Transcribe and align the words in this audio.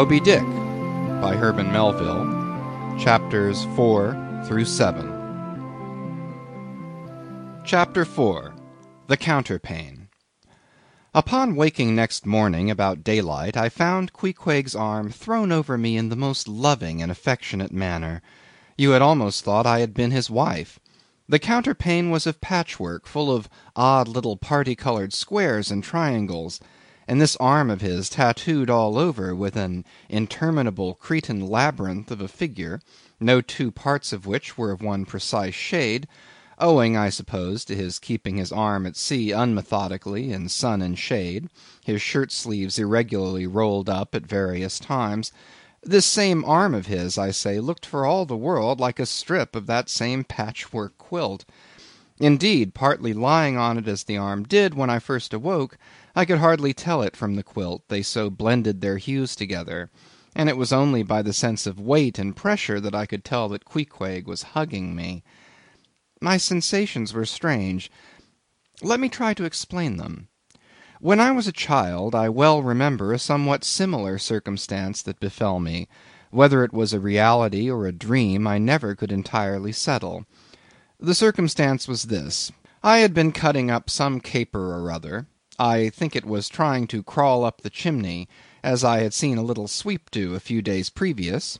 Moby 0.00 0.18
Dick 0.18 0.46
by 1.20 1.36
Herman 1.36 1.70
Melville, 1.70 2.24
chapters 2.98 3.66
4 3.76 4.44
through 4.46 4.64
7. 4.64 5.06
CHAPTER 7.66 8.06
4 8.06 8.54
The 9.08 9.18
Counterpane 9.18 10.08
Upon 11.12 11.54
waking 11.54 11.94
next 11.94 12.24
morning 12.24 12.70
about 12.70 13.04
daylight, 13.04 13.58
I 13.58 13.68
found 13.68 14.14
Queequeg's 14.14 14.74
arm 14.74 15.10
thrown 15.10 15.52
over 15.52 15.76
me 15.76 15.98
in 15.98 16.08
the 16.08 16.16
most 16.16 16.48
loving 16.48 17.02
and 17.02 17.12
affectionate 17.12 17.70
manner. 17.70 18.22
You 18.78 18.92
had 18.92 19.02
almost 19.02 19.44
thought 19.44 19.66
I 19.66 19.80
had 19.80 19.92
been 19.92 20.12
his 20.12 20.30
wife. 20.30 20.80
The 21.28 21.38
counterpane 21.38 22.08
was 22.08 22.26
of 22.26 22.40
patchwork, 22.40 23.06
full 23.06 23.30
of 23.30 23.50
odd 23.76 24.08
little 24.08 24.38
party 24.38 24.74
coloured 24.74 25.12
squares 25.12 25.70
and 25.70 25.84
triangles 25.84 26.58
and 27.10 27.20
this 27.20 27.34
arm 27.40 27.70
of 27.70 27.80
his 27.80 28.08
tattooed 28.08 28.70
all 28.70 28.96
over 28.96 29.34
with 29.34 29.56
an 29.56 29.84
interminable 30.08 30.94
Cretan 30.94 31.44
labyrinth 31.44 32.08
of 32.12 32.20
a 32.20 32.28
figure, 32.28 32.80
no 33.18 33.40
two 33.40 33.72
parts 33.72 34.12
of 34.12 34.26
which 34.26 34.56
were 34.56 34.70
of 34.70 34.80
one 34.80 35.04
precise 35.04 35.52
shade, 35.52 36.06
owing, 36.60 36.96
I 36.96 37.08
suppose, 37.08 37.64
to 37.64 37.74
his 37.74 37.98
keeping 37.98 38.36
his 38.36 38.52
arm 38.52 38.86
at 38.86 38.96
sea 38.96 39.32
unmethodically 39.32 40.30
in 40.30 40.48
sun 40.48 40.80
and 40.80 40.96
shade, 40.96 41.48
his 41.84 42.00
shirt 42.00 42.30
sleeves 42.30 42.78
irregularly 42.78 43.44
rolled 43.44 43.88
up 43.88 44.14
at 44.14 44.24
various 44.24 44.78
times; 44.78 45.32
this 45.82 46.06
same 46.06 46.44
arm 46.44 46.74
of 46.76 46.86
his, 46.86 47.18
I 47.18 47.32
say, 47.32 47.58
looked 47.58 47.86
for 47.86 48.06
all 48.06 48.24
the 48.24 48.36
world 48.36 48.78
like 48.78 49.00
a 49.00 49.04
strip 49.04 49.56
of 49.56 49.66
that 49.66 49.88
same 49.88 50.22
patchwork 50.22 50.96
quilt. 50.96 51.44
Indeed, 52.20 52.72
partly 52.72 53.14
lying 53.14 53.56
on 53.56 53.78
it 53.78 53.88
as 53.88 54.04
the 54.04 54.18
arm 54.18 54.44
did 54.44 54.74
when 54.74 54.90
I 54.90 55.00
first 55.00 55.34
awoke, 55.34 55.76
I 56.16 56.24
could 56.24 56.38
hardly 56.38 56.72
tell 56.74 57.02
it 57.02 57.14
from 57.14 57.36
the 57.36 57.44
quilt, 57.44 57.84
they 57.86 58.02
so 58.02 58.30
blended 58.30 58.80
their 58.80 58.98
hues 58.98 59.36
together; 59.36 59.90
and 60.34 60.48
it 60.48 60.56
was 60.56 60.72
only 60.72 61.04
by 61.04 61.22
the 61.22 61.32
sense 61.32 61.68
of 61.68 61.78
weight 61.78 62.18
and 62.18 62.34
pressure 62.34 62.80
that 62.80 62.96
I 62.96 63.06
could 63.06 63.24
tell 63.24 63.48
that 63.50 63.64
Queequeg 63.64 64.26
was 64.26 64.42
hugging 64.58 64.96
me. 64.96 65.22
My 66.20 66.36
sensations 66.36 67.12
were 67.14 67.24
strange. 67.24 67.92
Let 68.82 68.98
me 68.98 69.08
try 69.08 69.34
to 69.34 69.44
explain 69.44 69.98
them. 69.98 70.26
When 70.98 71.20
I 71.20 71.30
was 71.30 71.46
a 71.46 71.52
child, 71.52 72.16
I 72.16 72.28
well 72.28 72.60
remember 72.60 73.12
a 73.12 73.18
somewhat 73.20 73.62
similar 73.62 74.18
circumstance 74.18 75.02
that 75.02 75.20
befell 75.20 75.60
me; 75.60 75.86
whether 76.32 76.64
it 76.64 76.72
was 76.72 76.92
a 76.92 76.98
reality 76.98 77.70
or 77.70 77.86
a 77.86 77.92
dream, 77.92 78.48
I 78.48 78.58
never 78.58 78.96
could 78.96 79.12
entirely 79.12 79.70
settle. 79.70 80.26
The 80.98 81.14
circumstance 81.14 81.86
was 81.86 82.04
this. 82.06 82.50
I 82.82 82.98
had 82.98 83.14
been 83.14 83.30
cutting 83.30 83.70
up 83.70 83.88
some 83.88 84.18
caper 84.18 84.74
or 84.74 84.90
other. 84.90 85.28
I 85.62 85.90
think 85.90 86.16
it 86.16 86.24
was 86.24 86.48
trying 86.48 86.86
to 86.86 87.02
crawl 87.02 87.44
up 87.44 87.60
the 87.60 87.68
chimney, 87.68 88.30
as 88.64 88.82
I 88.82 89.00
had 89.00 89.12
seen 89.12 89.36
a 89.36 89.42
little 89.42 89.68
sweep 89.68 90.10
do 90.10 90.34
a 90.34 90.40
few 90.40 90.62
days 90.62 90.88
previous; 90.88 91.58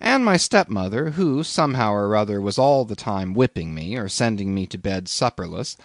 and 0.00 0.24
my 0.24 0.36
stepmother, 0.36 1.10
who, 1.10 1.44
somehow 1.44 1.92
or 1.92 2.16
other, 2.16 2.40
was 2.40 2.58
all 2.58 2.84
the 2.84 2.96
time 2.96 3.34
whipping 3.34 3.72
me, 3.72 3.94
or 3.94 4.08
sending 4.08 4.52
me 4.52 4.66
to 4.66 4.78
bed 4.78 5.06
supperless; 5.06 5.76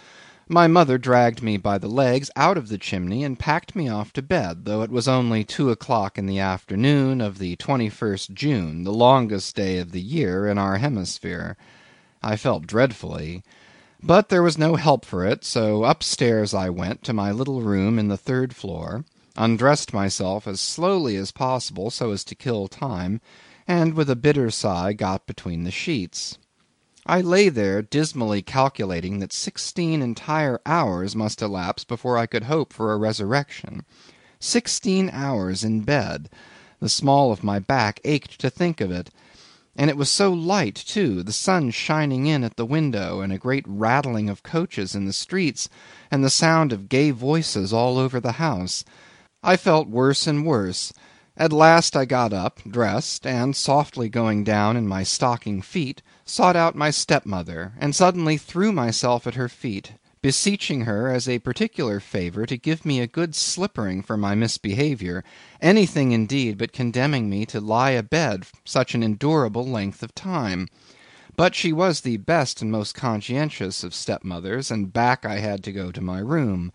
my 0.48 0.66
mother 0.66 0.98
dragged 0.98 1.40
me 1.40 1.56
by 1.56 1.78
the 1.78 1.86
legs 1.86 2.32
out 2.34 2.58
of 2.58 2.66
the 2.66 2.78
chimney 2.78 3.22
and 3.22 3.38
packed 3.38 3.76
me 3.76 3.88
off 3.88 4.12
to 4.14 4.22
bed, 4.22 4.64
though 4.64 4.82
it 4.82 4.90
was 4.90 5.06
only 5.06 5.44
two 5.44 5.70
o'clock 5.70 6.18
in 6.18 6.26
the 6.26 6.40
afternoon 6.40 7.20
of 7.20 7.38
the 7.38 7.54
21st 7.54 8.34
June, 8.34 8.82
the 8.82 8.92
longest 8.92 9.54
day 9.54 9.78
of 9.78 9.92
the 9.92 10.02
year 10.02 10.48
in 10.48 10.58
our 10.58 10.78
hemisphere. 10.78 11.56
I 12.24 12.34
felt 12.34 12.66
dreadfully. 12.66 13.44
But 14.04 14.30
there 14.30 14.42
was 14.42 14.58
no 14.58 14.74
help 14.74 15.04
for 15.04 15.24
it, 15.24 15.44
so 15.44 15.84
upstairs 15.84 16.52
I 16.52 16.70
went 16.70 17.04
to 17.04 17.12
my 17.12 17.30
little 17.30 17.62
room 17.62 18.00
in 18.00 18.08
the 18.08 18.16
third 18.16 18.52
floor, 18.52 19.04
undressed 19.36 19.94
myself 19.94 20.48
as 20.48 20.60
slowly 20.60 21.14
as 21.14 21.30
possible 21.30 21.88
so 21.88 22.10
as 22.10 22.24
to 22.24 22.34
kill 22.34 22.66
time, 22.66 23.20
and 23.68 23.94
with 23.94 24.10
a 24.10 24.16
bitter 24.16 24.50
sigh 24.50 24.92
got 24.92 25.26
between 25.28 25.62
the 25.62 25.70
sheets. 25.70 26.36
I 27.06 27.20
lay 27.20 27.48
there 27.48 27.80
dismally 27.80 28.42
calculating 28.42 29.20
that 29.20 29.32
sixteen 29.32 30.02
entire 30.02 30.60
hours 30.66 31.14
must 31.14 31.40
elapse 31.40 31.84
before 31.84 32.18
I 32.18 32.26
could 32.26 32.44
hope 32.44 32.72
for 32.72 32.92
a 32.92 32.96
resurrection. 32.98 33.84
Sixteen 34.40 35.10
hours 35.10 35.62
in 35.62 35.82
bed! 35.82 36.28
The 36.80 36.88
small 36.88 37.30
of 37.30 37.44
my 37.44 37.60
back 37.60 38.00
ached 38.02 38.40
to 38.40 38.50
think 38.50 38.80
of 38.80 38.90
it. 38.90 39.10
And 39.74 39.88
it 39.88 39.96
was 39.96 40.10
so 40.10 40.32
light 40.32 40.74
too, 40.74 41.22
the 41.22 41.32
sun 41.32 41.70
shining 41.70 42.26
in 42.26 42.44
at 42.44 42.56
the 42.56 42.66
window, 42.66 43.20
and 43.20 43.32
a 43.32 43.38
great 43.38 43.64
rattling 43.66 44.28
of 44.28 44.42
coaches 44.42 44.94
in 44.94 45.06
the 45.06 45.12
streets, 45.12 45.68
and 46.10 46.22
the 46.22 46.28
sound 46.30 46.72
of 46.72 46.90
gay 46.90 47.10
voices 47.10 47.72
all 47.72 47.96
over 47.96 48.20
the 48.20 48.32
house. 48.32 48.84
I 49.42 49.56
felt 49.56 49.88
worse 49.88 50.26
and 50.26 50.44
worse. 50.44 50.92
At 51.36 51.52
last 51.52 51.96
I 51.96 52.04
got 52.04 52.34
up, 52.34 52.60
dressed, 52.68 53.26
and 53.26 53.56
softly 53.56 54.10
going 54.10 54.44
down 54.44 54.76
in 54.76 54.86
my 54.86 55.02
stocking 55.02 55.62
feet, 55.62 56.02
sought 56.26 56.54
out 56.54 56.74
my 56.76 56.90
stepmother, 56.90 57.72
and 57.78 57.96
suddenly 57.96 58.36
threw 58.36 58.72
myself 58.72 59.26
at 59.26 59.36
her 59.36 59.48
feet, 59.48 59.92
beseeching 60.22 60.82
her 60.82 61.08
as 61.10 61.28
a 61.28 61.40
particular 61.40 61.98
favour 61.98 62.46
to 62.46 62.56
give 62.56 62.86
me 62.86 63.00
a 63.00 63.06
good 63.06 63.34
slippering 63.34 64.02
for 64.02 64.16
my 64.16 64.34
misbehaviour, 64.34 65.24
anything 65.60 66.12
indeed 66.12 66.56
but 66.56 66.72
condemning 66.72 67.28
me 67.28 67.44
to 67.44 67.60
lie 67.60 67.90
abed 67.90 68.46
such 68.64 68.94
an 68.94 69.02
endurable 69.02 69.66
length 69.66 70.02
of 70.02 70.14
time. 70.14 70.68
But 71.34 71.54
she 71.54 71.72
was 71.72 72.00
the 72.00 72.18
best 72.18 72.62
and 72.62 72.70
most 72.70 72.94
conscientious 72.94 73.82
of 73.82 73.94
stepmothers, 73.94 74.70
and 74.70 74.92
back 74.92 75.24
I 75.26 75.38
had 75.38 75.64
to 75.64 75.72
go 75.72 75.90
to 75.90 76.00
my 76.00 76.20
room. 76.20 76.72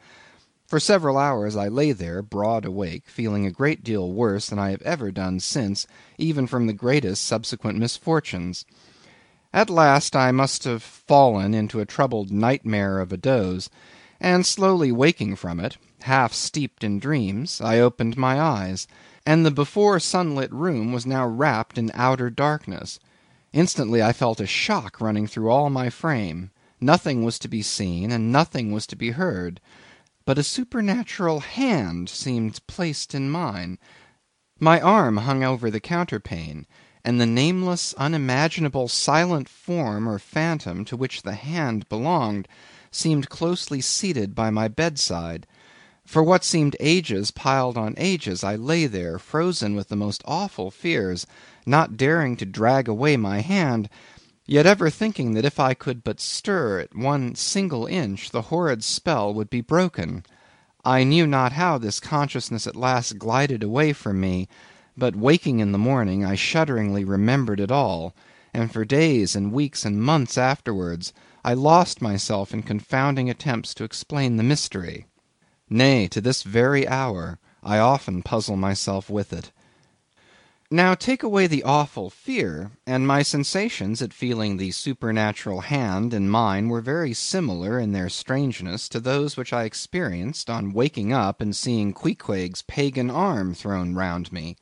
For 0.68 0.82
several 0.82 1.18
hours 1.18 1.56
I 1.56 1.70
lay 1.70 1.94
there, 1.94 2.22
broad 2.22 2.66
awake, 2.66 3.04
feeling 3.08 3.46
a 3.46 3.52
great 3.52 3.86
deal 3.86 4.12
worse 4.12 4.48
than 4.48 4.60
I 4.60 4.72
have 4.72 4.82
ever 4.82 5.12
done 5.12 5.40
since, 5.40 5.88
even 6.18 6.46
from 6.46 6.68
the 6.68 6.74
greatest 6.74 7.24
subsequent 7.24 7.80
misfortunes. 7.80 8.66
At 9.58 9.72
last 9.72 10.16
I 10.16 10.32
must 10.32 10.66
have 10.66 10.84
fallen 10.84 11.56
into 11.56 11.80
a 11.80 11.86
troubled 11.88 12.30
nightmare 12.30 13.00
of 13.00 13.12
a 13.12 13.18
doze, 13.18 13.72
and 14.20 14.46
slowly 14.46 14.92
waking 14.92 15.36
from 15.36 15.60
it, 15.60 15.80
half 16.04 16.32
steeped 16.32 16.84
in 16.84 17.00
dreams, 17.00 17.60
I 17.60 17.80
opened 17.80 18.18
my 18.18 18.40
eyes, 18.40 18.86
and 19.26 19.44
the 19.44 19.50
before 19.50 20.00
sunlit 20.00 20.54
room 20.54 20.92
was 20.92 21.08
now 21.08 21.26
wrapped 21.26 21.80
in 21.80 21.90
outer 21.96 22.30
darkness. 22.30 23.00
Instantly 23.52 24.00
I 24.00 24.14
felt 24.14 24.40
a 24.40 24.46
shock 24.46 25.02
running 25.02 25.26
through 25.26 25.50
all 25.50 25.72
my 25.72 25.90
frame; 25.90 26.52
nothing 26.80 27.24
was 27.24 27.40
to 27.40 27.48
be 27.48 27.64
seen, 27.64 28.12
and 28.12 28.32
nothing 28.32 28.72
was 28.72 28.86
to 28.86 28.96
be 28.96 29.10
heard; 29.10 29.60
but 30.24 30.38
a 30.38 30.44
supernatural 30.44 31.40
hand 31.40 32.10
seemed 32.10 32.60
placed 32.68 33.16
in 33.16 33.28
mine. 33.32 33.80
My 34.60 34.80
arm 34.80 35.18
hung 35.18 35.44
over 35.44 35.72
the 35.72 35.80
counterpane 35.82 36.68
and 37.04 37.20
the 37.20 37.26
nameless, 37.26 37.94
unimaginable, 37.96 38.88
silent 38.88 39.48
form 39.48 40.08
or 40.08 40.20
phantom 40.20 40.84
to 40.86 40.98
which 40.98 41.22
the 41.22 41.36
hand 41.36 41.88
belonged, 41.90 42.48
seemed 42.92 43.30
closely 43.30 43.82
seated 43.82 44.34
by 44.34 44.50
my 44.50 44.68
bedside. 44.68 45.46
For 46.06 46.24
what 46.24 46.46
seemed 46.46 46.78
ages 46.80 47.32
piled 47.32 47.78
on 47.78 47.94
ages, 47.98 48.44
I 48.44 48.56
lay 48.56 48.86
there, 48.86 49.20
frozen 49.20 49.76
with 49.76 49.90
the 49.90 49.96
most 49.96 50.24
awful 50.26 50.72
fears, 50.72 51.28
not 51.66 51.98
daring 51.98 52.38
to 52.38 52.46
drag 52.46 52.88
away 52.88 53.18
my 53.18 53.42
hand, 53.42 53.90
yet 54.46 54.66
ever 54.66 54.90
thinking 54.90 55.34
that 55.34 55.44
if 55.44 55.60
I 55.60 55.74
could 55.74 56.06
but 56.06 56.22
stir 56.22 56.80
it 56.80 56.96
one 56.96 57.36
single 57.36 57.86
inch, 57.88 58.32
the 58.32 58.44
horrid 58.44 58.86
spell 58.86 59.34
would 59.34 59.50
be 59.50 59.60
broken. 59.60 60.24
I 60.86 61.04
knew 61.04 61.28
not 61.28 61.52
how 61.52 61.78
this 61.78 62.00
consciousness 62.00 62.66
at 62.66 62.78
last 62.78 63.20
glided 63.20 63.62
away 63.62 63.92
from 63.92 64.22
me 64.22 64.48
but 64.98 65.16
waking 65.16 65.60
in 65.60 65.72
the 65.72 65.78
morning, 65.78 66.26
I 66.26 66.34
shudderingly 66.34 67.06
remembered 67.06 67.60
it 67.60 67.72
all, 67.72 68.16
and 68.54 68.72
for 68.72 68.84
days 68.84 69.36
and 69.36 69.52
weeks 69.52 69.86
and 69.86 70.02
months 70.02 70.38
afterwards, 70.40 71.14
I 71.46 71.54
lost 71.54 72.02
myself 72.02 72.52
in 72.52 72.64
confounding 72.64 73.30
attempts 73.30 73.76
to 73.76 73.84
explain 73.84 74.38
the 74.38 74.44
mystery. 74.44 75.06
Nay, 75.70 76.08
to 76.08 76.20
this 76.20 76.42
very 76.42 76.88
hour, 76.88 77.38
I 77.62 77.78
often 77.78 78.24
puzzle 78.24 78.58
myself 78.58 79.10
with 79.10 79.32
it. 79.32 79.52
Now 80.72 80.96
take 80.96 81.24
away 81.24 81.48
the 81.48 81.64
awful 81.64 82.10
fear, 82.10 82.72
and 82.86 83.08
my 83.08 83.22
sensations 83.22 84.02
at 84.02 84.12
feeling 84.12 84.58
the 84.58 84.72
supernatural 84.72 85.62
hand 85.62 86.14
in 86.14 86.28
mine 86.28 86.68
were 86.68 86.82
very 86.82 87.14
similar 87.14 87.80
in 87.80 87.94
their 87.94 88.10
strangeness 88.10 88.90
to 88.90 89.00
those 89.00 89.38
which 89.38 89.54
I 89.54 89.64
experienced 89.64 90.50
on 90.50 90.74
waking 90.74 91.14
up 91.14 91.40
and 91.40 91.56
seeing 91.56 91.94
Queequeg's 91.94 92.64
pagan 92.64 93.10
arm 93.10 93.54
thrown 93.54 93.96
round 93.96 94.34
me. 94.34 94.58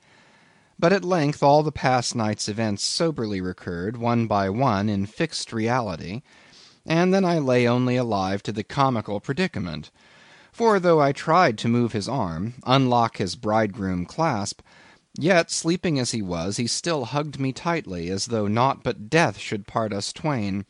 But 0.77 0.91
at 0.91 1.05
length 1.05 1.41
all 1.41 1.63
the 1.63 1.71
past 1.71 2.15
night's 2.15 2.49
events 2.49 2.83
soberly 2.83 3.39
recurred, 3.39 3.95
one 3.95 4.27
by 4.27 4.49
one, 4.49 4.89
in 4.89 5.05
fixed 5.05 5.53
reality, 5.53 6.21
and 6.85 7.13
then 7.13 7.23
I 7.23 7.39
lay 7.39 7.67
only 7.67 7.95
alive 7.95 8.43
to 8.43 8.51
the 8.51 8.63
comical 8.63 9.19
predicament. 9.19 9.89
For 10.51 10.79
though 10.79 11.01
I 11.01 11.13
tried 11.13 11.57
to 11.59 11.69
move 11.69 11.93
his 11.93 12.09
arm, 12.09 12.55
unlock 12.65 13.17
his 13.17 13.35
bridegroom 13.35 14.05
clasp, 14.05 14.61
yet, 15.17 15.49
sleeping 15.49 15.97
as 15.97 16.11
he 16.11 16.21
was, 16.21 16.57
he 16.57 16.67
still 16.67 17.05
hugged 17.05 17.39
me 17.39 17.53
tightly, 17.53 18.09
as 18.09 18.25
though 18.25 18.47
naught 18.47 18.83
but 18.83 19.09
death 19.09 19.37
should 19.37 19.67
part 19.67 19.93
us 19.93 20.11
twain. 20.11 20.65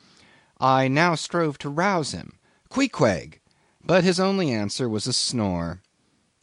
I 0.60 0.88
now 0.88 1.16
strove 1.16 1.58
to 1.60 1.70
rouse 1.70 2.12
him. 2.12 2.34
"Queequeg!" 2.70 3.42
but 3.84 4.04
his 4.04 4.20
only 4.20 4.52
answer 4.52 4.88
was 4.88 5.08
a 5.08 5.14
snore. 5.14 5.82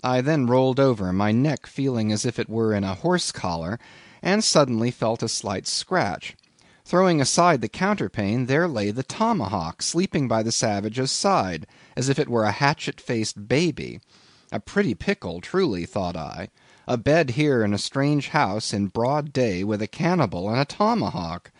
I 0.05 0.21
then 0.21 0.47
rolled 0.47 0.81
over, 0.81 1.13
my 1.13 1.31
neck 1.31 1.67
feeling 1.67 2.11
as 2.11 2.27
if 2.27 2.39
it 2.39 2.49
were 2.49 2.75
in 2.75 2.83
a 2.83 2.95
horse 2.95 3.31
collar, 3.31 3.79
and 4.21 4.43
suddenly 4.43 4.91
felt 4.91 5.23
a 5.23 5.29
slight 5.29 5.69
scratch. 5.69 6.35
Throwing 6.85 7.21
aside 7.21 7.61
the 7.61 7.69
counterpane, 7.69 8.47
there 8.47 8.67
lay 8.67 8.91
the 8.91 9.05
Tomahawk 9.05 9.81
sleeping 9.81 10.27
by 10.27 10.43
the 10.43 10.51
savage's 10.51 11.13
side, 11.13 11.67
as 11.97 12.09
if 12.09 12.19
it 12.19 12.29
were 12.29 12.45
a 12.45 12.51
hatchet 12.51 13.01
faced 13.01 13.47
baby. 13.47 14.01
A 14.51 14.59
pretty 14.59 14.95
pickle, 14.95 15.41
truly, 15.41 15.87
thought 15.87 16.17
I. 16.17 16.49
A 16.89 16.97
bed 16.97 17.31
here 17.31 17.63
in 17.63 17.73
a 17.73 17.79
strange 17.79 18.29
house, 18.29 18.73
in 18.73 18.89
broad 18.89 19.33
day, 19.33 19.63
with 19.63 19.81
a 19.81 19.87
cannibal 19.87 20.51
and 20.51 20.59
a 20.59 20.65
tomahawk! 20.65 21.53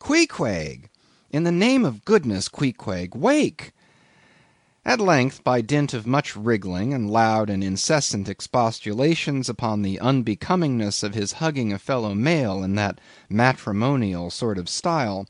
Queequeg! 0.00 0.90
In 1.30 1.44
the 1.44 1.52
name 1.52 1.84
of 1.84 2.04
goodness, 2.04 2.48
Queequeg, 2.48 3.14
wake! 3.14 3.72
At 4.88 5.00
length, 5.00 5.42
by 5.42 5.62
dint 5.62 5.94
of 5.94 6.06
much 6.06 6.36
wriggling, 6.36 6.94
and 6.94 7.10
loud 7.10 7.50
and 7.50 7.64
incessant 7.64 8.28
expostulations 8.28 9.48
upon 9.48 9.82
the 9.82 9.98
unbecomingness 10.00 11.02
of 11.02 11.12
his 11.12 11.32
hugging 11.42 11.72
a 11.72 11.78
fellow 11.80 12.14
male 12.14 12.62
in 12.62 12.76
that 12.76 13.00
matrimonial 13.28 14.30
sort 14.30 14.58
of 14.58 14.68
style, 14.68 15.26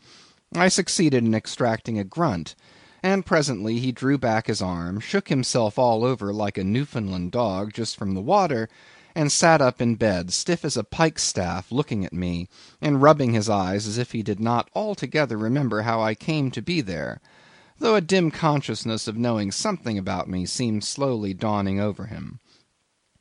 I 0.54 0.68
succeeded 0.68 1.24
in 1.24 1.34
extracting 1.34 1.98
a 1.98 2.04
grunt; 2.04 2.54
and 3.02 3.24
presently 3.24 3.78
he 3.78 3.92
drew 3.92 4.18
back 4.18 4.46
his 4.46 4.60
arm, 4.60 5.00
shook 5.00 5.28
himself 5.28 5.78
all 5.78 6.04
over 6.04 6.34
like 6.34 6.58
a 6.58 6.62
Newfoundland 6.62 7.30
dog 7.30 7.72
just 7.72 7.96
from 7.96 8.12
the 8.12 8.20
water, 8.20 8.68
and 9.14 9.32
sat 9.32 9.62
up 9.62 9.80
in 9.80 9.94
bed, 9.94 10.34
stiff 10.34 10.66
as 10.66 10.76
a 10.76 10.84
pike 10.84 11.18
staff, 11.18 11.72
looking 11.72 12.04
at 12.04 12.12
me, 12.12 12.46
and 12.82 13.00
rubbing 13.00 13.32
his 13.32 13.48
eyes 13.48 13.86
as 13.86 13.96
if 13.96 14.12
he 14.12 14.22
did 14.22 14.38
not 14.38 14.68
altogether 14.74 15.38
remember 15.38 15.80
how 15.80 16.02
I 16.02 16.14
came 16.14 16.50
to 16.50 16.60
be 16.60 16.82
there 16.82 17.22
though 17.78 17.94
a 17.94 18.00
dim 18.00 18.30
consciousness 18.30 19.06
of 19.06 19.16
knowing 19.16 19.52
something 19.52 19.98
about 19.98 20.28
me 20.28 20.46
seemed 20.46 20.82
slowly 20.82 21.34
dawning 21.34 21.80
over 21.80 22.06
him. 22.06 22.40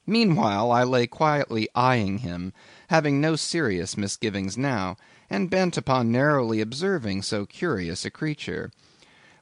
Meanwhile 0.08 0.72
I 0.72 0.84
lay 0.84 1.08
quietly 1.08 1.68
eyeing 1.74 2.20
him, 2.20 2.54
having 2.90 3.20
no 3.20 3.36
serious 3.36 3.98
misgivings 3.98 4.58
now, 4.58 4.98
and 5.30 5.50
bent 5.50 5.78
upon 5.78 6.12
narrowly 6.12 6.62
observing 6.62 7.24
so 7.24 7.46
curious 7.46 8.06
a 8.06 8.12
creature. 8.12 8.72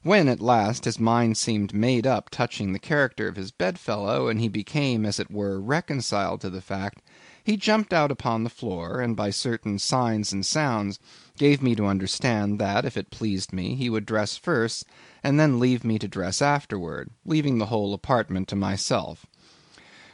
When 0.04 0.28
at 0.28 0.42
last 0.42 0.86
his 0.86 1.00
mind 1.00 1.38
seemed 1.38 1.74
made 1.74 2.08
up 2.08 2.30
touching 2.30 2.74
the 2.74 2.80
character 2.80 3.28
of 3.28 3.36
his 3.36 3.52
bedfellow, 3.52 4.28
and 4.28 4.40
he 4.40 4.48
became, 4.48 5.06
as 5.06 5.20
it 5.20 5.32
were, 5.32 5.60
reconciled 5.60 6.42
to 6.42 6.50
the 6.50 6.62
fact, 6.62 7.02
he 7.44 7.58
jumped 7.58 7.92
out 7.92 8.12
upon 8.12 8.44
the 8.44 8.50
floor, 8.50 9.02
and 9.02 9.16
by 9.16 9.30
certain 9.30 9.78
signs 9.78 10.32
and 10.32 10.46
sounds 10.46 10.98
gave 11.38 11.62
me 11.62 11.76
to 11.76 11.86
understand 11.86 12.58
that, 12.60 12.86
if 12.86 12.96
it 12.96 13.12
pleased 13.12 13.52
me, 13.52 13.76
he 13.76 13.90
would 13.90 14.06
dress 14.06 14.38
first, 14.38 14.86
and 15.24 15.40
then 15.40 15.60
leave 15.60 15.84
me 15.84 16.00
to 16.00 16.08
dress 16.08 16.42
afterward, 16.42 17.10
leaving 17.26 17.58
the 17.58 17.66
whole 17.66 17.94
apartment 17.94 18.48
to 18.48 18.56
myself. 18.56 19.26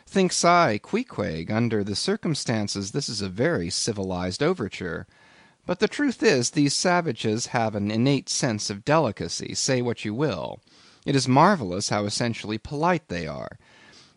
Thinks 0.07 0.43
I, 0.43 0.79
Queequeg, 0.79 1.51
under 1.51 1.83
the 1.83 1.95
circumstances 1.95 2.91
this 2.91 3.07
is 3.07 3.21
a 3.21 3.29
very 3.29 3.69
civilized 3.69 4.41
overture. 4.41 5.05
But 5.67 5.79
the 5.79 5.87
truth 5.87 6.23
is, 6.23 6.49
these 6.49 6.73
savages 6.73 7.47
have 7.47 7.75
an 7.75 7.91
innate 7.91 8.27
sense 8.27 8.71
of 8.71 8.83
delicacy, 8.83 9.53
say 9.53 9.83
what 9.83 10.03
you 10.03 10.15
will. 10.15 10.61
It 11.05 11.15
is 11.15 11.27
marvellous 11.27 11.89
how 11.89 12.05
essentially 12.05 12.57
polite 12.57 13.07
they 13.07 13.27
are. 13.27 13.59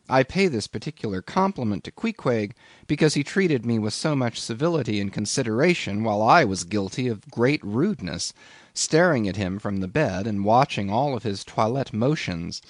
I 0.09 0.25
pay 0.25 0.49
this 0.49 0.67
particular 0.67 1.23
compliment 1.23 1.85
to 1.85 1.93
Queequeg, 1.93 2.57
because 2.89 3.15
he 3.15 3.23
treated 3.23 3.65
me 3.65 3.79
with 3.79 3.95
so 3.95 4.17
much 4.17 4.41
civility 4.41 5.01
and 5.01 5.13
consideration, 5.13 6.03
while 6.03 6.21
I 6.21 6.45
was 6.45 6.65
guilty 6.65 7.07
of 7.07 7.31
great 7.31 7.63
rudeness, 7.63 8.33
staring 8.75 9.29
at 9.29 9.37
him 9.37 9.61
from 9.61 9.77
the 9.77 9.87
bed, 9.87 10.27
and 10.27 10.45
watching 10.45 10.91
all 10.91 11.15
of 11.17 11.23
his 11.23 11.45
toilette 11.45 11.93
motions; 11.93 12.61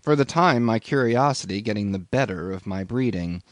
for 0.00 0.16
the 0.16 0.24
time 0.24 0.64
my 0.64 0.78
curiosity 0.78 1.60
getting 1.60 1.92
the 1.92 1.98
better 1.98 2.50
of 2.50 2.66
my 2.66 2.82
breeding. 2.82 3.42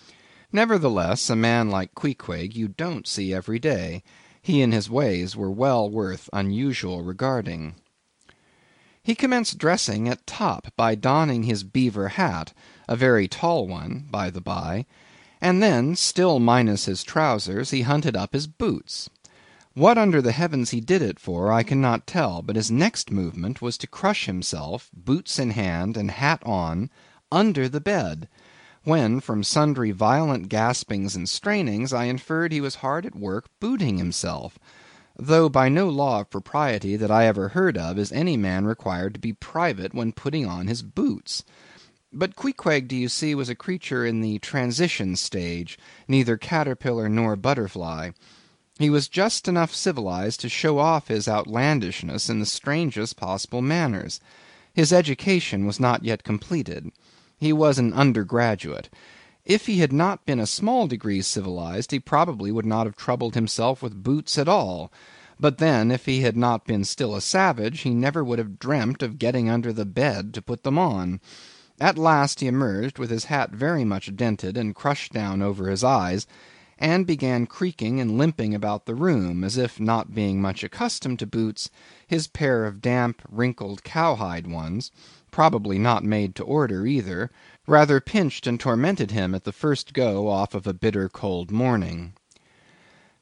Nevertheless, 0.50 1.28
a 1.28 1.36
man 1.36 1.68
like 1.68 1.94
Queequeg 1.94 2.56
you 2.56 2.66
don't 2.66 3.06
see 3.06 3.34
every 3.34 3.58
day 3.58 4.02
he 4.40 4.62
and 4.62 4.72
his 4.72 4.88
ways 4.88 5.36
were 5.36 5.50
well 5.50 5.90
worth 5.90 6.30
unusual 6.32 7.02
regarding. 7.02 7.74
He 9.02 9.14
commenced 9.14 9.58
dressing 9.58 10.08
at 10.08 10.26
top 10.26 10.72
by 10.76 10.94
donning 10.94 11.42
his 11.42 11.62
beaver 11.62 12.08
hat 12.08 12.54
(a 12.90 12.96
very 12.96 13.28
tall 13.28 13.66
one, 13.66 14.06
by 14.10 14.30
the 14.30 14.40
by), 14.40 14.86
and 15.42 15.62
then, 15.62 15.94
still 15.94 16.38
minus 16.40 16.86
his 16.86 17.04
trowsers, 17.04 17.68
he 17.70 17.82
hunted 17.82 18.16
up 18.16 18.32
his 18.32 18.46
boots. 18.46 19.10
What 19.74 19.98
under 19.98 20.22
the 20.22 20.32
heavens 20.32 20.70
he 20.70 20.80
did 20.80 21.02
it 21.02 21.20
for, 21.20 21.52
I 21.52 21.62
cannot 21.64 22.06
tell, 22.06 22.40
but 22.40 22.56
his 22.56 22.70
next 22.70 23.10
movement 23.10 23.60
was 23.60 23.76
to 23.76 23.86
crush 23.86 24.24
himself, 24.24 24.88
boots 24.94 25.38
in 25.38 25.50
hand 25.50 25.98
and 25.98 26.10
hat 26.10 26.42
on, 26.46 26.88
under 27.30 27.68
the 27.68 27.78
bed 27.82 28.26
when, 28.84 29.20
from 29.20 29.44
sundry 29.44 29.90
violent 29.90 30.48
gaspings 30.48 31.14
and 31.14 31.28
strainings, 31.28 31.92
I 31.92 32.04
inferred 32.04 32.52
he 32.52 32.60
was 32.62 32.76
hard 32.76 33.04
at 33.04 33.14
work 33.14 33.50
booting 33.60 33.98
himself; 33.98 34.58
though 35.14 35.50
by 35.50 35.68
no 35.68 35.90
law 35.90 36.20
of 36.20 36.30
propriety 36.30 36.96
that 36.96 37.10
I 37.10 37.26
ever 37.26 37.48
heard 37.48 37.76
of 37.76 37.98
is 37.98 38.10
any 38.12 38.38
man 38.38 38.64
required 38.64 39.12
to 39.12 39.20
be 39.20 39.34
private 39.34 39.92
when 39.92 40.12
putting 40.12 40.46
on 40.46 40.68
his 40.68 40.80
boots. 40.80 41.44
But 42.10 42.36
Queequeg, 42.36 42.88
do 42.88 42.96
you 42.96 43.10
see, 43.10 43.34
was 43.34 43.50
a 43.50 43.54
creature 43.54 44.06
in 44.06 44.22
the 44.22 44.38
transition 44.38 45.14
stage, 45.14 45.78
neither 46.08 46.38
caterpillar 46.38 47.06
nor 47.06 47.36
butterfly. 47.36 48.12
He 48.78 48.88
was 48.88 49.08
just 49.08 49.46
enough 49.46 49.74
civilized 49.74 50.40
to 50.40 50.48
show 50.48 50.78
off 50.78 51.08
his 51.08 51.28
outlandishness 51.28 52.30
in 52.30 52.38
the 52.40 52.46
strangest 52.46 53.18
possible 53.18 53.60
manners. 53.60 54.20
His 54.72 54.90
education 54.90 55.66
was 55.66 55.78
not 55.78 56.02
yet 56.02 56.24
completed. 56.24 56.92
He 57.36 57.52
was 57.52 57.78
an 57.78 57.92
undergraduate. 57.92 58.88
If 59.44 59.66
he 59.66 59.80
had 59.80 59.92
not 59.92 60.24
been 60.24 60.40
a 60.40 60.46
small 60.46 60.86
degree 60.86 61.20
civilized, 61.20 61.90
he 61.90 62.00
probably 62.00 62.50
would 62.50 62.64
not 62.64 62.86
have 62.86 62.96
troubled 62.96 63.34
himself 63.34 63.82
with 63.82 64.02
boots 64.02 64.38
at 64.38 64.48
all; 64.48 64.90
but 65.38 65.58
then, 65.58 65.90
if 65.90 66.06
he 66.06 66.22
had 66.22 66.38
not 66.38 66.64
been 66.64 66.84
still 66.84 67.14
a 67.14 67.20
savage, 67.20 67.80
he 67.80 67.90
never 67.90 68.24
would 68.24 68.38
have 68.38 68.58
dreamt 68.58 69.02
of 69.02 69.18
getting 69.18 69.50
under 69.50 69.74
the 69.74 69.84
bed 69.84 70.32
to 70.32 70.40
put 70.40 70.62
them 70.62 70.78
on. 70.78 71.20
At 71.80 71.96
last 71.96 72.40
he 72.40 72.48
emerged 72.48 72.98
with 72.98 73.08
his 73.08 73.26
hat 73.26 73.52
very 73.52 73.84
much 73.84 74.16
dented 74.16 74.56
and 74.56 74.74
crushed 74.74 75.12
down 75.12 75.40
over 75.40 75.68
his 75.70 75.84
eyes, 75.84 76.26
and 76.76 77.06
began 77.06 77.46
creaking 77.46 78.00
and 78.00 78.18
limping 78.18 78.52
about 78.52 78.84
the 78.84 78.96
room, 78.96 79.44
as 79.44 79.56
if 79.56 79.78
not 79.78 80.12
being 80.12 80.42
much 80.42 80.64
accustomed 80.64 81.20
to 81.20 81.26
boots, 81.26 81.70
his 82.04 82.26
pair 82.26 82.64
of 82.64 82.80
damp, 82.80 83.22
wrinkled, 83.30 83.84
cowhide 83.84 84.48
ones 84.48 84.90
probably 85.30 85.78
not 85.78 86.02
made 86.02 86.34
to 86.34 86.42
order 86.42 86.84
either, 86.84 87.30
rather 87.68 88.00
pinched 88.00 88.48
and 88.48 88.58
tormented 88.58 89.12
him 89.12 89.32
at 89.32 89.44
the 89.44 89.52
first 89.52 89.92
go 89.92 90.26
off 90.26 90.54
of 90.54 90.66
a 90.66 90.74
bitter 90.74 91.08
cold 91.08 91.52
morning. 91.52 92.12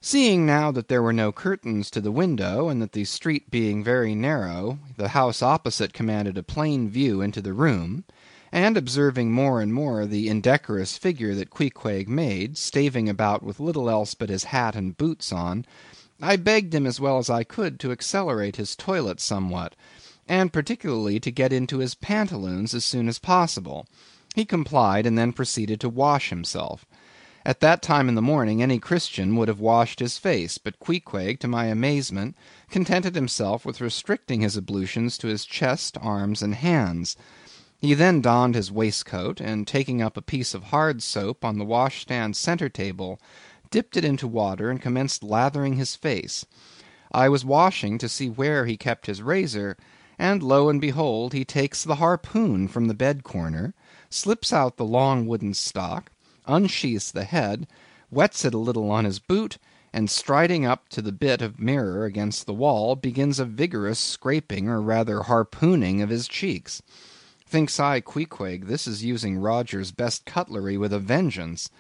Seeing 0.00 0.46
now 0.46 0.70
that 0.70 0.88
there 0.88 1.02
were 1.02 1.12
no 1.12 1.30
curtains 1.30 1.90
to 1.90 2.00
the 2.00 2.10
window, 2.10 2.70
and 2.70 2.80
that 2.80 2.92
the 2.92 3.04
street 3.04 3.50
being 3.50 3.84
very 3.84 4.14
narrow, 4.14 4.78
the 4.96 5.08
house 5.08 5.42
opposite 5.42 5.92
commanded 5.92 6.38
a 6.38 6.42
plain 6.42 6.88
view 6.88 7.20
into 7.20 7.42
the 7.42 7.52
room, 7.52 8.04
and 8.52 8.76
observing 8.76 9.32
more 9.32 9.60
and 9.60 9.74
more 9.74 10.06
the 10.06 10.28
indecorous 10.28 10.96
figure 10.96 11.34
that 11.34 11.50
Queequeg 11.50 12.08
made, 12.08 12.56
staving 12.56 13.08
about 13.08 13.42
with 13.42 13.60
little 13.60 13.90
else 13.90 14.14
but 14.14 14.28
his 14.28 14.44
hat 14.44 14.76
and 14.76 14.96
boots 14.96 15.32
on, 15.32 15.66
I 16.20 16.36
begged 16.36 16.74
him 16.74 16.86
as 16.86 17.00
well 17.00 17.18
as 17.18 17.28
I 17.28 17.44
could 17.44 17.78
to 17.80 17.92
accelerate 17.92 18.56
his 18.56 18.76
toilet 18.76 19.20
somewhat 19.20 19.74
and 20.28 20.52
particularly 20.52 21.20
to 21.20 21.30
get 21.30 21.52
into 21.52 21.78
his 21.78 21.94
pantaloons 21.94 22.74
as 22.74 22.84
soon 22.84 23.08
as 23.08 23.18
possible. 23.18 23.86
He 24.34 24.44
complied, 24.44 25.06
and 25.06 25.16
then 25.16 25.32
proceeded 25.32 25.80
to 25.80 25.88
wash 25.88 26.30
himself. 26.30 26.84
At 27.44 27.60
that 27.60 27.80
time 27.80 28.08
in 28.08 28.16
the 28.16 28.22
morning 28.22 28.60
any 28.60 28.80
Christian 28.80 29.36
would 29.36 29.46
have 29.46 29.60
washed 29.60 30.00
his 30.00 30.18
face, 30.18 30.58
but 30.58 30.80
Queequeg, 30.80 31.38
to 31.40 31.48
my 31.48 31.66
amazement, 31.66 32.34
contented 32.70 33.14
himself 33.14 33.64
with 33.64 33.80
restricting 33.80 34.40
his 34.40 34.56
ablutions 34.56 35.16
to 35.18 35.28
his 35.28 35.46
chest, 35.46 35.96
arms, 36.00 36.42
and 36.42 36.56
hands. 36.56 37.16
He 37.78 37.92
then 37.92 38.22
donned 38.22 38.54
his 38.54 38.72
waistcoat, 38.72 39.38
and 39.38 39.66
taking 39.66 40.00
up 40.00 40.16
a 40.16 40.22
piece 40.22 40.54
of 40.54 40.64
hard 40.64 41.02
soap 41.02 41.44
on 41.44 41.58
the 41.58 41.64
washstand 41.66 42.34
centre 42.34 42.70
table, 42.70 43.20
dipped 43.70 43.98
it 43.98 44.04
into 44.04 44.26
water 44.26 44.70
and 44.70 44.80
commenced 44.80 45.22
lathering 45.22 45.74
his 45.74 45.94
face. 45.94 46.46
I 47.12 47.28
was 47.28 47.44
washing 47.44 47.98
to 47.98 48.08
see 48.08 48.30
where 48.30 48.64
he 48.64 48.78
kept 48.78 49.04
his 49.04 49.20
razor, 49.20 49.76
and 50.18 50.42
lo 50.42 50.70
and 50.70 50.80
behold, 50.80 51.34
he 51.34 51.44
takes 51.44 51.84
the 51.84 51.96
harpoon 51.96 52.66
from 52.66 52.86
the 52.86 52.94
bed 52.94 53.22
corner, 53.24 53.74
slips 54.08 54.54
out 54.54 54.78
the 54.78 54.84
long 54.86 55.26
wooden 55.26 55.52
stock, 55.52 56.10
unsheaths 56.46 57.10
the 57.10 57.24
head, 57.24 57.66
wets 58.10 58.42
it 58.46 58.54
a 58.54 58.58
little 58.58 58.90
on 58.90 59.04
his 59.04 59.18
boot, 59.18 59.58
and 59.92 60.08
striding 60.08 60.64
up 60.64 60.88
to 60.88 61.02
the 61.02 61.12
bit 61.12 61.42
of 61.42 61.60
mirror 61.60 62.06
against 62.06 62.46
the 62.46 62.54
wall, 62.54 62.96
begins 62.96 63.38
a 63.38 63.44
vigorous 63.44 63.98
scraping, 63.98 64.66
or 64.66 64.80
rather 64.80 65.24
harpooning 65.24 66.00
of 66.00 66.08
his 66.08 66.26
cheeks. 66.26 66.80
Thinks 67.48 67.78
I, 67.78 68.00
Queequeg, 68.00 68.66
this 68.66 68.88
is 68.88 69.04
using 69.04 69.38
Roger's 69.38 69.92
best 69.92 70.26
cutlery 70.26 70.76
with 70.76 70.92
a 70.92 70.98
vengeance. 70.98 71.70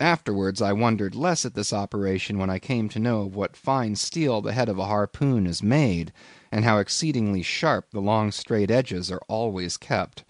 Afterwards 0.00 0.62
I 0.62 0.72
wondered 0.72 1.14
less 1.14 1.44
at 1.44 1.54
this 1.54 1.74
operation 1.74 2.38
when 2.38 2.48
I 2.48 2.58
came 2.58 2.88
to 2.88 2.98
know 2.98 3.20
of 3.20 3.36
what 3.36 3.54
fine 3.54 3.96
steel 3.96 4.40
the 4.40 4.54
head 4.54 4.68
of 4.70 4.78
a 4.78 4.86
harpoon 4.86 5.46
is 5.46 5.62
made 5.62 6.10
and 6.50 6.64
how 6.64 6.78
exceedingly 6.78 7.42
sharp 7.42 7.90
the 7.90 8.00
long 8.00 8.32
straight 8.32 8.70
edges 8.70 9.10
are 9.10 9.20
always 9.28 9.76
kept. 9.76 10.24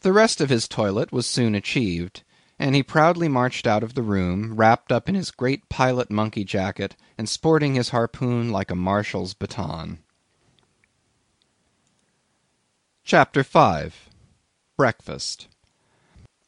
The 0.00 0.12
rest 0.12 0.40
of 0.40 0.50
his 0.50 0.66
toilet 0.66 1.12
was 1.12 1.26
soon 1.26 1.54
achieved, 1.54 2.22
and 2.58 2.74
he 2.74 2.82
proudly 2.82 3.28
marched 3.28 3.66
out 3.66 3.82
of 3.82 3.94
the 3.94 4.02
room, 4.02 4.54
wrapped 4.54 4.90
up 4.90 5.08
in 5.08 5.14
his 5.14 5.30
great 5.30 5.68
pilot 5.68 6.10
monkey 6.10 6.44
jacket, 6.44 6.96
and 7.18 7.28
sporting 7.28 7.74
his 7.74 7.90
harpoon 7.90 8.50
like 8.50 8.70
a 8.70 8.74
marshal's 8.74 9.34
baton. 9.34 9.98
CHAPTER 13.06 13.44
5 13.44 14.08
Breakfast 14.78 15.48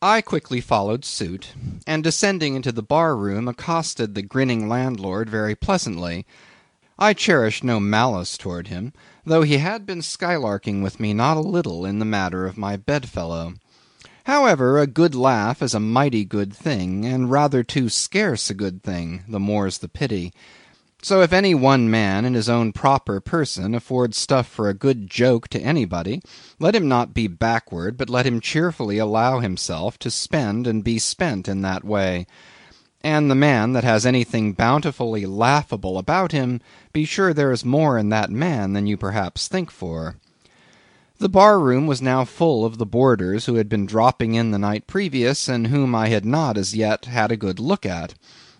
I 0.01 0.23
quickly 0.23 0.63
followed 0.63 1.05
suit, 1.05 1.53
and 1.87 2.03
descending 2.03 2.55
into 2.55 2.73
the 2.73 2.83
bar 2.83 3.15
room 3.15 3.47
accosted 3.47 4.15
the 4.15 4.23
grinning 4.23 4.67
landlord 4.67 5.29
very 5.29 5.55
pleasantly. 5.55 6.25
I 6.99 7.13
cherished 7.13 7.63
no 7.63 7.79
malice 7.79 8.39
towards 8.39 8.71
him, 8.71 8.95
though 9.27 9.43
he 9.43 9.59
had 9.59 9.85
been 9.85 10.01
skylarking 10.01 10.83
with 10.83 10.99
me 10.99 11.13
not 11.13 11.37
a 11.37 11.41
little 11.41 11.85
in 11.85 11.99
the 11.99 12.07
matter 12.07 12.47
of 12.47 12.57
my 12.57 12.79
bedfellow. 12.79 13.57
However, 14.25 14.79
a 14.79 14.87
good 14.87 15.15
laugh 15.15 15.61
is 15.61 15.75
a 15.75 15.79
mighty 15.79 16.25
good 16.25 16.57
thing, 16.57 17.05
and 17.05 17.31
rather 17.31 17.63
too 17.65 17.91
scarce 17.91 18.49
a 18.49 18.55
good 18.55 18.83
thing, 18.83 19.25
the 19.29 19.39
more's 19.39 19.77
the 19.77 19.89
pity. 19.89 20.33
So 21.07 21.23
if 21.23 21.33
any 21.33 21.55
one 21.55 21.89
man 21.89 22.25
in 22.25 22.35
his 22.35 22.49
own 22.49 22.73
proper 22.73 23.21
person 23.21 23.77
affords 23.77 24.17
stuff 24.17 24.49
for 24.49 24.69
a 24.69 24.75
good 24.75 25.09
joke 25.09 25.47
to 25.51 25.61
anybody, 25.61 26.21
let 26.59 26.75
him 26.75 26.89
not 26.89 27.15
be 27.15 27.29
backward, 27.29 27.97
but 27.97 28.11
let 28.11 28.27
him 28.27 28.41
cheerfully 28.41 28.99
allow 28.99 29.39
himself 29.39 30.01
to 30.01 30.11
spend 30.11 30.67
and 30.67 30.83
be 30.83 30.99
spent 30.99 31.47
in 31.47 31.63
that 31.63 31.85
way. 31.85 32.27
And 33.05 33.31
the 33.31 33.37
man 33.37 33.73
that 33.73 33.85
has 33.85 34.05
anything 34.05 34.53
bountifully 34.53 35.27
laughable 35.27 35.97
about 35.97 36.33
him, 36.33 36.61
be 36.93 37.05
sure 37.05 37.33
there 37.33 37.53
is 37.53 37.65
more 37.65 37.97
in 37.97 38.09
that 38.09 38.33
man 38.33 38.73
than 38.73 38.89
you 38.89 38.97
perhaps 38.97 39.47
think 39.47 39.71
for. 39.71 40.17
The 41.19 41.29
bar 41.29 41.61
room 41.61 41.87
was 41.87 42.03
now 42.03 42.25
full 42.25 42.65
of 42.65 42.79
the 42.79 42.85
boarders 42.85 43.47
who 43.47 43.55
had 43.55 43.69
been 43.69 43.87
dropping 43.87 44.35
in 44.35 44.51
the 44.51 44.59
night 44.59 44.89
previous, 44.89 45.47
and 45.47 45.69
whom 45.69 45.95
I 45.95 46.09
had 46.09 46.25
not 46.25 46.59
as 46.59 46.75
yet 46.75 47.05
had 47.05 47.31
a 47.31 47.37
good 47.37 47.61
look 47.61 47.87
at. 47.87 48.15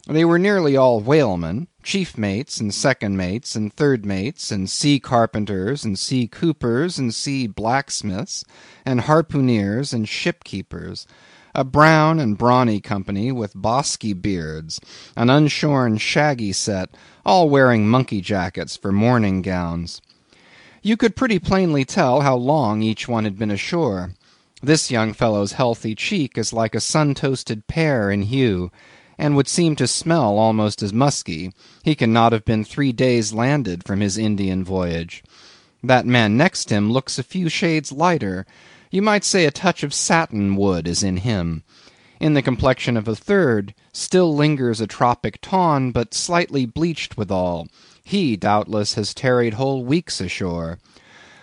They 0.09 0.25
were 0.25 0.39
nearly 0.39 0.77
all 0.77 1.01
whalemen, 1.01 1.67
chief 1.83 2.17
mates, 2.17 2.61
and 2.61 2.73
second 2.73 3.17
mates, 3.17 3.57
and 3.57 3.73
third 3.73 4.07
mates, 4.07 4.53
and 4.53 4.71
sea 4.71 5.01
carpenters, 5.01 5.85
and 5.85 5.99
sea 5.99 6.29
coopers, 6.29 6.97
and 6.97 7.13
sea 7.13 7.49
blacksmiths, 7.49 8.45
and 8.85 9.01
harpooneers, 9.01 9.93
and 9.93 10.09
ship 10.09 10.45
keepers; 10.45 11.09
a 11.57 11.65
brown 11.65 12.21
and 12.21 12.39
brawny 12.39 12.81
company 12.81 13.33
with 13.33 13.57
bosky 13.57 14.15
beards, 14.15 14.81
an 15.17 15.29
unshorn 15.29 15.99
shaggy 15.99 16.53
set, 16.53 16.91
all 17.25 17.51
wearing 17.51 17.89
monkey 17.89 18.21
jackets 18.21 18.77
for 18.77 18.93
morning 18.93 19.43
gowns. 19.43 20.01
You 20.83 20.97
could 20.97 21.17
pretty 21.17 21.41
plainly 21.41 21.85
tell 21.85 22.21
how 22.21 22.37
long 22.37 22.81
each 22.81 23.09
one 23.09 23.25
had 23.25 23.37
been 23.37 23.51
ashore. 23.51 24.13
This 24.63 24.89
young 24.89 25.13
fellow's 25.15 25.53
healthy 25.53 25.97
cheek 25.97 26.39
is 26.39 26.53
like 26.53 26.77
a 26.77 26.81
sun 26.81 27.15
toasted 27.15 27.67
pear 27.67 28.09
in 28.09 28.23
hue 28.23 28.71
and 29.19 29.35
would 29.35 29.49
seem 29.49 29.75
to 29.77 29.87
smell 29.87 30.39
almost 30.39 30.83
as 30.83 30.93
musky, 30.93 31.53
he 31.83 31.95
cannot 31.95 32.33
have 32.33 32.45
been 32.45 32.65
three 32.65 32.93
days 32.93 33.33
landed 33.33 33.85
from 33.85 34.01
his 34.01 34.19
Indian 34.19 34.65
voyage. 34.65 35.23
That 35.83 36.07
man 36.07 36.37
next 36.37 36.71
him 36.71 36.93
looks 36.93 37.19
a 37.19 37.23
few 37.23 37.49
shades 37.49 37.93
lighter; 37.93 38.45
you 38.91 39.03
might 39.03 39.25
say 39.25 39.45
a 39.45 39.51
touch 39.51 39.83
of 39.83 39.95
satin 39.95 40.57
wood 40.57 40.89
is 40.89 41.03
in 41.03 41.19
him. 41.19 41.63
In 42.19 42.35
the 42.35 42.43
complexion 42.43 42.97
of 42.97 43.09
a 43.09 43.15
third, 43.15 43.75
still 43.93 44.35
lingers 44.35 44.81
a 44.81 44.87
tropic 44.87 45.39
tawn, 45.41 45.93
but 45.93 46.15
slightly 46.15 46.67
bleached 46.67 47.17
withal; 47.17 47.69
he, 48.03 48.37
doubtless, 48.37 48.95
has 48.95 49.15
tarried 49.15 49.55
whole 49.55 49.85
weeks 49.85 50.21
ashore. 50.21 50.79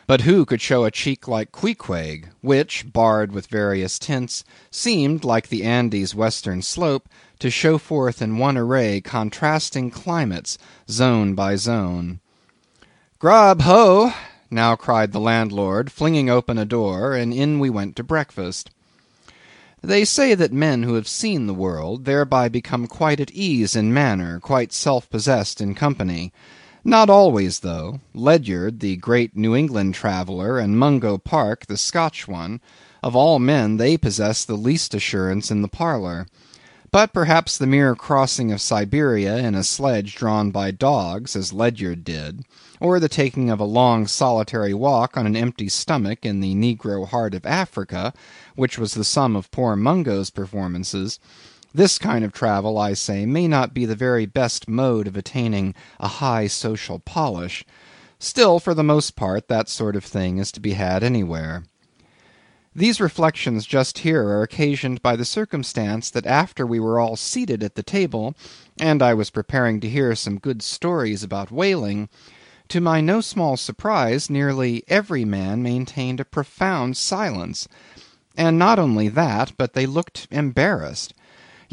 But 0.05 0.21
who 0.21 0.45
could 0.45 0.61
show 0.61 0.83
a 0.83 0.91
cheek 0.91 1.27
like 1.27 1.51
Queequeg, 1.51 2.29
which, 2.41 2.91
barred 2.91 3.31
with 3.31 3.47
various 3.47 3.97
tints, 3.97 4.43
seemed, 4.69 5.23
like 5.23 5.47
the 5.47 5.63
Andes' 5.63 6.13
western 6.13 6.61
slope, 6.61 7.07
to 7.43 7.49
show 7.49 7.77
forth 7.77 8.21
in 8.21 8.37
one 8.37 8.55
array 8.55 9.01
contrasting 9.01 9.91
climates, 9.91 10.57
zone 10.89 11.35
by 11.35 11.57
zone. 11.57 12.21
"Grub, 13.19 13.63
ho!" 13.63 14.13
now 14.49 14.77
cried 14.77 15.11
the 15.11 15.19
landlord, 15.19 15.91
flinging 15.91 16.29
open 16.29 16.57
a 16.57 16.63
door, 16.63 17.13
and 17.13 17.33
in 17.33 17.59
we 17.59 17.69
went 17.69 17.97
to 17.97 18.01
breakfast. 18.01 18.69
They 19.81 20.05
say 20.05 20.35
that 20.35 20.53
men 20.53 20.83
who 20.83 20.93
have 20.93 21.05
seen 21.05 21.45
the 21.45 21.53
world, 21.53 22.05
thereby 22.05 22.47
become 22.47 22.87
quite 22.87 23.19
at 23.19 23.31
ease 23.31 23.75
in 23.75 23.93
manner, 23.93 24.39
quite 24.39 24.71
self 24.71 25.09
possessed 25.09 25.59
in 25.59 25.75
company. 25.75 26.31
Not 26.85 27.09
always 27.09 27.59
though; 27.59 27.99
Ledyard, 28.13 28.79
the 28.79 28.95
great 28.95 29.35
New 29.35 29.53
England 29.53 29.95
traveller, 29.95 30.59
and 30.59 30.79
Mungo 30.79 31.17
Park, 31.17 31.65
the 31.65 31.75
Scotch 31.75 32.25
one, 32.25 32.61
of 33.03 33.17
all 33.17 33.37
men 33.37 33.75
they 33.75 33.97
possess 33.97 34.45
the 34.45 34.55
least 34.55 34.93
assurance 34.93 35.51
in 35.51 35.61
the 35.61 35.67
parlour. 35.67 36.25
But 36.93 37.11
perhaps 37.11 37.57
the 37.57 37.65
mere 37.65 37.95
crossing 37.95 38.51
of 38.51 38.61
Siberia 38.61 39.37
in 39.37 39.55
a 39.55 39.63
sledge 39.63 40.13
drawn 40.13 40.51
by 40.51 40.69
dogs, 40.69 41.35
as 41.35 41.51
Ledyard 41.51 42.03
did, 42.03 42.45
or 42.79 42.99
the 42.99 43.09
taking 43.09 43.49
of 43.49 43.59
a 43.59 43.63
long 43.65 44.05
solitary 44.05 44.75
walk 44.75 45.17
on 45.17 45.25
an 45.25 45.35
empty 45.35 45.69
stomach 45.69 46.23
in 46.23 46.39
the 46.39 46.53
negro 46.53 47.07
heart 47.07 47.33
of 47.33 47.47
Africa, 47.47 48.13
which 48.55 48.77
was 48.77 48.93
the 48.93 49.03
sum 49.03 49.35
of 49.35 49.49
poor 49.49 49.75
Mungo's 49.75 50.29
performances; 50.29 51.19
this 51.73 51.97
kind 51.97 52.23
of 52.23 52.31
travel, 52.31 52.77
I 52.77 52.93
say, 52.93 53.25
may 53.25 53.47
not 53.47 53.73
be 53.73 53.85
the 53.87 53.95
very 53.95 54.27
best 54.27 54.67
mode 54.67 55.07
of 55.07 55.17
attaining 55.17 55.73
a 55.99 56.07
high 56.07 56.45
social 56.45 56.99
polish; 56.99 57.65
still, 58.19 58.59
for 58.59 58.75
the 58.75 58.83
most 58.83 59.15
part, 59.15 59.47
that 59.47 59.67
sort 59.67 59.95
of 59.95 60.05
thing 60.05 60.37
is 60.37 60.51
to 60.51 60.59
be 60.59 60.73
had 60.73 61.03
anywhere. 61.03 61.63
These 62.75 62.99
reflections 62.99 63.67
just 63.67 63.99
here 63.99 64.23
are 64.23 64.41
occasioned 64.41 65.03
by 65.03 65.15
the 65.15 65.25
circumstance 65.25 66.09
that 66.09 66.25
after 66.25 66.65
we 66.65 66.79
were 66.79 66.99
all 66.99 67.15
seated 67.15 67.61
at 67.61 67.75
the 67.75 67.83
table, 67.83 68.33
and 68.79 69.03
I 69.03 69.13
was 69.13 69.29
preparing 69.29 69.79
to 69.81 69.89
hear 69.89 70.15
some 70.15 70.39
good 70.39 70.63
stories 70.63 71.21
about 71.21 71.51
whaling, 71.51 72.09
to 72.69 72.81
my 72.81 72.99
no 72.99 73.21
small 73.21 73.57
surprise 73.57 74.27
nearly 74.27 74.83
every 74.87 75.23
man 75.23 75.61
maintained 75.61 76.19
a 76.19 76.25
profound 76.25 76.97
silence; 76.97 77.67
and 78.35 78.57
not 78.57 78.79
only 78.79 79.07
that, 79.07 79.53
but 79.55 79.73
they 79.73 79.85
looked 79.85 80.27
embarrassed. 80.31 81.13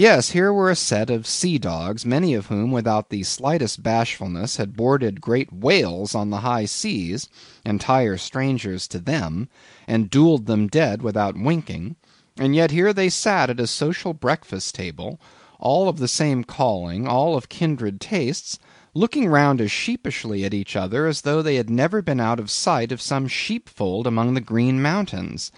Yes, 0.00 0.30
here 0.30 0.50
were 0.50 0.70
a 0.70 0.76
set 0.76 1.10
of 1.10 1.26
sea 1.26 1.58
dogs, 1.58 2.06
many 2.06 2.32
of 2.32 2.46
whom 2.46 2.72
without 2.72 3.10
the 3.10 3.22
slightest 3.22 3.82
bashfulness 3.82 4.56
had 4.56 4.74
boarded 4.74 5.20
great 5.20 5.52
whales 5.52 6.14
on 6.14 6.30
the 6.30 6.38
high 6.38 6.64
seas, 6.64 7.28
entire 7.66 8.16
strangers 8.16 8.88
to 8.88 8.98
them, 8.98 9.50
and 9.86 10.08
duelled 10.10 10.46
them 10.46 10.68
dead 10.68 11.02
without 11.02 11.36
winking; 11.36 11.96
and 12.38 12.56
yet 12.56 12.70
here 12.70 12.94
they 12.94 13.10
sat 13.10 13.50
at 13.50 13.60
a 13.60 13.66
social 13.66 14.14
breakfast 14.14 14.74
table, 14.74 15.20
all 15.58 15.86
of 15.86 15.98
the 15.98 16.08
same 16.08 16.44
calling, 16.44 17.06
all 17.06 17.36
of 17.36 17.50
kindred 17.50 18.00
tastes, 18.00 18.58
looking 18.94 19.28
round 19.28 19.60
as 19.60 19.70
sheepishly 19.70 20.46
at 20.46 20.54
each 20.54 20.76
other 20.76 21.06
as 21.06 21.20
though 21.20 21.42
they 21.42 21.56
had 21.56 21.68
never 21.68 22.00
been 22.00 22.20
out 22.20 22.40
of 22.40 22.50
sight 22.50 22.90
of 22.90 23.02
some 23.02 23.28
sheepfold 23.28 24.06
among 24.06 24.32
the 24.32 24.40
Green 24.40 24.80
Mountains. 24.80 25.52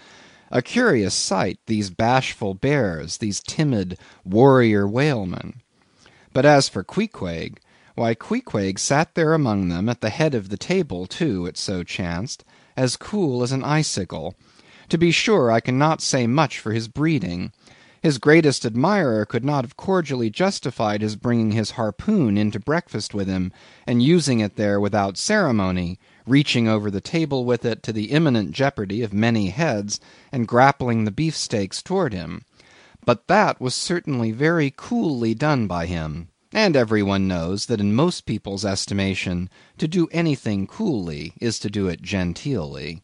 A 0.55 0.61
curious 0.61 1.15
sight, 1.15 1.57
these 1.65 1.89
bashful 1.89 2.53
bears, 2.53 3.17
these 3.17 3.39
timid 3.41 3.97
warrior 4.23 4.87
whalemen. 4.87 5.61
But 6.31 6.45
as 6.45 6.69
for 6.69 6.83
Queequeg, 6.83 7.59
why 7.95 8.13
Queequeg 8.13 8.77
sat 8.77 9.15
there 9.15 9.33
among 9.33 9.69
them, 9.69 9.89
at 9.89 10.01
the 10.01 10.11
head 10.11 10.35
of 10.35 10.49
the 10.49 10.57
table 10.57 11.07
too, 11.07 11.47
it 11.47 11.57
so 11.57 11.81
chanced, 11.81 12.43
as 12.77 12.97
cool 12.97 13.41
as 13.41 13.51
an 13.51 13.63
icicle. 13.63 14.35
To 14.89 14.99
be 14.99 15.09
sure, 15.09 15.49
I 15.49 15.59
cannot 15.59 16.03
say 16.03 16.27
much 16.27 16.59
for 16.59 16.71
his 16.71 16.87
breeding. 16.87 17.51
His 18.03 18.19
greatest 18.19 18.63
admirer 18.63 19.25
could 19.25 19.43
not 19.43 19.63
have 19.63 19.75
cordially 19.75 20.29
justified 20.29 21.01
his 21.01 21.15
bringing 21.15 21.53
his 21.53 21.71
harpoon 21.71 22.37
into 22.37 22.59
breakfast 22.59 23.15
with 23.15 23.27
him, 23.27 23.51
and 23.87 24.03
using 24.03 24.39
it 24.39 24.55
there 24.55 24.79
without 24.79 25.17
ceremony 25.17 25.97
reaching 26.25 26.69
over 26.69 26.89
the 26.89 27.01
table 27.01 27.43
with 27.43 27.65
it 27.65 27.83
to 27.83 27.91
the 27.91 28.11
imminent 28.11 28.51
jeopardy 28.51 29.01
of 29.01 29.11
many 29.11 29.49
heads, 29.49 29.99
and 30.31 30.47
grappling 30.47 31.03
the 31.03 31.11
beefsteaks 31.11 31.81
towards 31.81 32.15
him; 32.15 32.45
but 33.05 33.27
that 33.27 33.59
was 33.59 33.75
certainly 33.75 34.31
very 34.31 34.73
coolly 34.77 35.33
done 35.33 35.67
by 35.67 35.85
him; 35.85 36.29
and 36.53 36.77
every 36.77 37.03
one 37.03 37.27
knows 37.27 37.65
that 37.65 37.81
in 37.81 37.93
most 37.93 38.25
people's 38.25 38.63
estimation 38.63 39.49
to 39.77 39.85
do 39.85 40.07
anything 40.13 40.65
coolly 40.65 41.33
is 41.41 41.59
to 41.59 41.69
do 41.69 41.89
it 41.89 42.01
genteelly. 42.01 43.01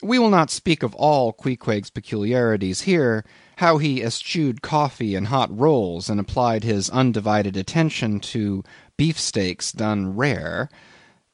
We 0.00 0.18
will 0.20 0.30
not 0.30 0.50
speak 0.52 0.84
of 0.84 0.94
all 0.94 1.32
Queequeg's 1.32 1.90
peculiarities 1.90 2.82
here; 2.82 3.24
how 3.56 3.78
he 3.78 4.04
eschewed 4.04 4.62
coffee 4.62 5.16
and 5.16 5.26
hot 5.26 5.50
rolls, 5.58 6.08
and 6.08 6.20
applied 6.20 6.62
his 6.62 6.88
undivided 6.90 7.56
attention 7.56 8.20
to 8.20 8.62
beefsteaks 8.96 9.72
done 9.72 10.14
rare. 10.14 10.70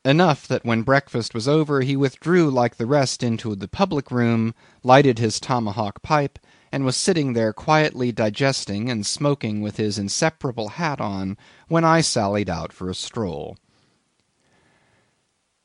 Enough 0.07 0.47
that 0.47 0.65
when 0.65 0.83
breakfast 0.83 1.35
was 1.35 1.49
over 1.49 1.81
he 1.81 1.97
withdrew 1.97 2.49
like 2.49 2.77
the 2.77 2.87
rest 2.87 3.25
into 3.25 3.57
the 3.57 3.67
public 3.67 4.13
room, 4.13 4.55
lighted 4.85 5.19
his 5.19 5.41
tomahawk 5.41 6.01
pipe, 6.01 6.39
and 6.71 6.85
was 6.85 6.97
sitting 6.97 7.33
there 7.33 7.53
quietly 7.53 8.13
digesting 8.13 8.89
and 8.89 9.05
smoking 9.05 9.61
with 9.61 9.79
his 9.79 9.99
inseparable 9.99 10.69
hat 10.69 11.01
on, 11.01 11.37
when 11.67 11.85
I 11.85 12.03
sallied 12.03 12.49
out 12.49 12.73
for 12.73 12.89
a 12.89 12.95
stroll. 12.95 13.59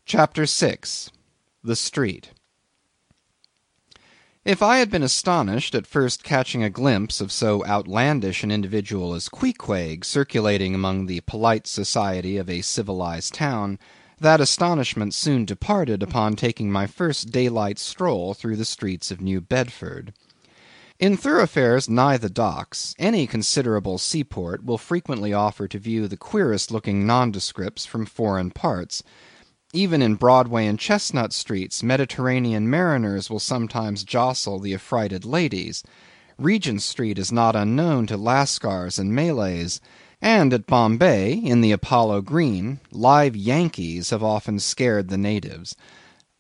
CHAPTER 0.08 0.48
6. 0.48 1.12
The 1.64 1.76
Street. 1.76 2.32
If 4.44 4.64
I 4.64 4.78
had 4.78 4.90
been 4.90 5.04
astonished 5.04 5.76
at 5.76 5.86
first 5.86 6.24
catching 6.24 6.64
a 6.64 6.72
glimpse 6.72 7.22
of 7.22 7.32
so 7.32 7.64
outlandish 7.68 8.44
an 8.44 8.50
individual 8.50 9.14
as 9.14 9.30
Queequeg 9.30 10.04
circulating 10.04 10.74
among 10.74 11.06
the 11.06 11.22
polite 11.22 11.68
society 11.68 12.38
of 12.38 12.50
a 12.50 12.62
civilized 12.62 13.36
town, 13.36 13.78
that 14.22 14.40
astonishment 14.40 15.16
soon 15.16 15.46
departed 15.46 16.04
upon 16.04 16.36
taking 16.36 16.72
my 16.72 16.86
first 16.86 17.32
daylight 17.32 17.80
stroll 17.80 18.36
through 18.36 18.56
the 18.56 18.64
streets 18.64 19.10
of 19.10 19.20
New 19.20 19.42
Bedford. 19.42 20.14
In 21.00 21.18
thoroughfares 21.18 21.90
nigh 21.90 22.18
the 22.18 22.30
docks, 22.30 22.94
any 23.00 23.26
considerable 23.26 23.98
seaport 23.98 24.64
will 24.64 24.78
frequently 24.78 25.34
offer 25.34 25.68
to 25.68 25.80
view 25.80 26.08
the 26.08 26.18
queerest 26.18 26.70
looking 26.70 27.04
nondescripts 27.08 27.88
from 27.88 28.06
foreign 28.06 28.52
parts. 28.52 29.02
Even 29.74 30.04
in 30.04 30.14
Broadway 30.14 30.68
and 30.68 30.78
Chestnut 30.78 31.34
streets, 31.34 31.82
Mediterranean 31.82 32.70
mariners 32.70 33.32
will 33.32 33.40
sometimes 33.40 34.04
jostle 34.04 34.60
the 34.60 34.76
affrighted 34.76 35.26
ladies. 35.26 35.84
Regent 36.38 36.84
street 36.84 37.18
is 37.18 37.32
not 37.32 37.56
unknown 37.56 38.06
to 38.06 38.18
Lascars 38.18 39.00
and 39.00 39.16
Malays; 39.16 39.82
and 40.22 40.54
at 40.54 40.68
Bombay, 40.68 41.34
in 41.34 41.62
the 41.62 41.72
Apollo 41.72 42.22
Green, 42.22 42.80
live 42.92 43.36
Yankees 43.36 44.12
have 44.12 44.24
often 44.24 44.60
scared 44.60 45.10
the 45.10 45.18
natives. 45.18 45.76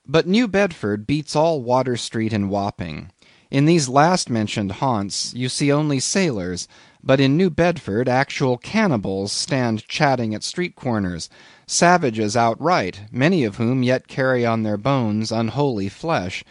But 0.05 0.27
New 0.27 0.47
Bedford 0.47 1.07
beats 1.07 1.35
all 1.35 1.61
Water 1.61 1.97
street 1.97 2.31
and 2.31 2.49
Wapping. 2.49 3.11
In 3.49 3.65
these 3.65 3.89
last 3.89 4.29
mentioned 4.29 4.73
haunts 4.73 5.33
you 5.33 5.49
see 5.49 5.71
only 5.71 5.99
sailors, 5.99 6.67
but 7.03 7.19
in 7.19 7.35
New 7.35 7.49
Bedford 7.49 8.07
actual 8.07 8.57
cannibals 8.57 9.31
stand 9.31 9.87
chatting 9.87 10.35
at 10.35 10.43
street 10.43 10.75
corners 10.75 11.29
savages 11.65 12.37
outright, 12.37 13.01
many 13.11 13.43
of 13.43 13.55
whom 13.55 13.81
yet 13.81 14.07
carry 14.07 14.45
on 14.45 14.63
their 14.63 14.77
bones 14.77 15.31
unholy 15.31 15.89
flesh. 15.89 16.43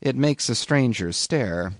It 0.00 0.16
makes 0.16 0.48
a 0.48 0.54
stranger 0.54 1.12
stare. 1.12 1.74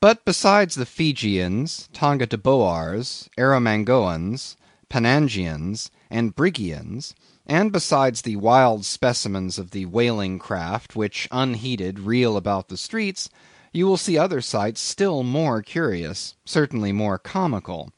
But 0.00 0.24
besides 0.24 0.76
the 0.76 0.86
Feejeeans, 0.86 1.90
Tonga 1.92 2.26
Erromanggoans, 2.26 4.56
Pannangians, 4.88 5.90
and 6.08 6.34
Brighamians, 6.34 7.12
and 7.46 7.70
besides 7.70 8.22
the 8.22 8.36
wild 8.36 8.86
specimens 8.86 9.58
of 9.58 9.72
the 9.72 9.84
whaling 9.84 10.38
craft 10.38 10.96
which 10.96 11.28
unheeded 11.30 12.00
reel 12.00 12.38
about 12.38 12.68
the 12.68 12.78
streets, 12.78 13.28
you 13.74 13.86
will 13.86 13.98
see 13.98 14.16
other 14.16 14.40
sights 14.40 14.80
still 14.80 15.22
more 15.22 15.60
curious, 15.60 16.34
certainly 16.46 16.92
more 16.92 17.18
comical. 17.18 17.92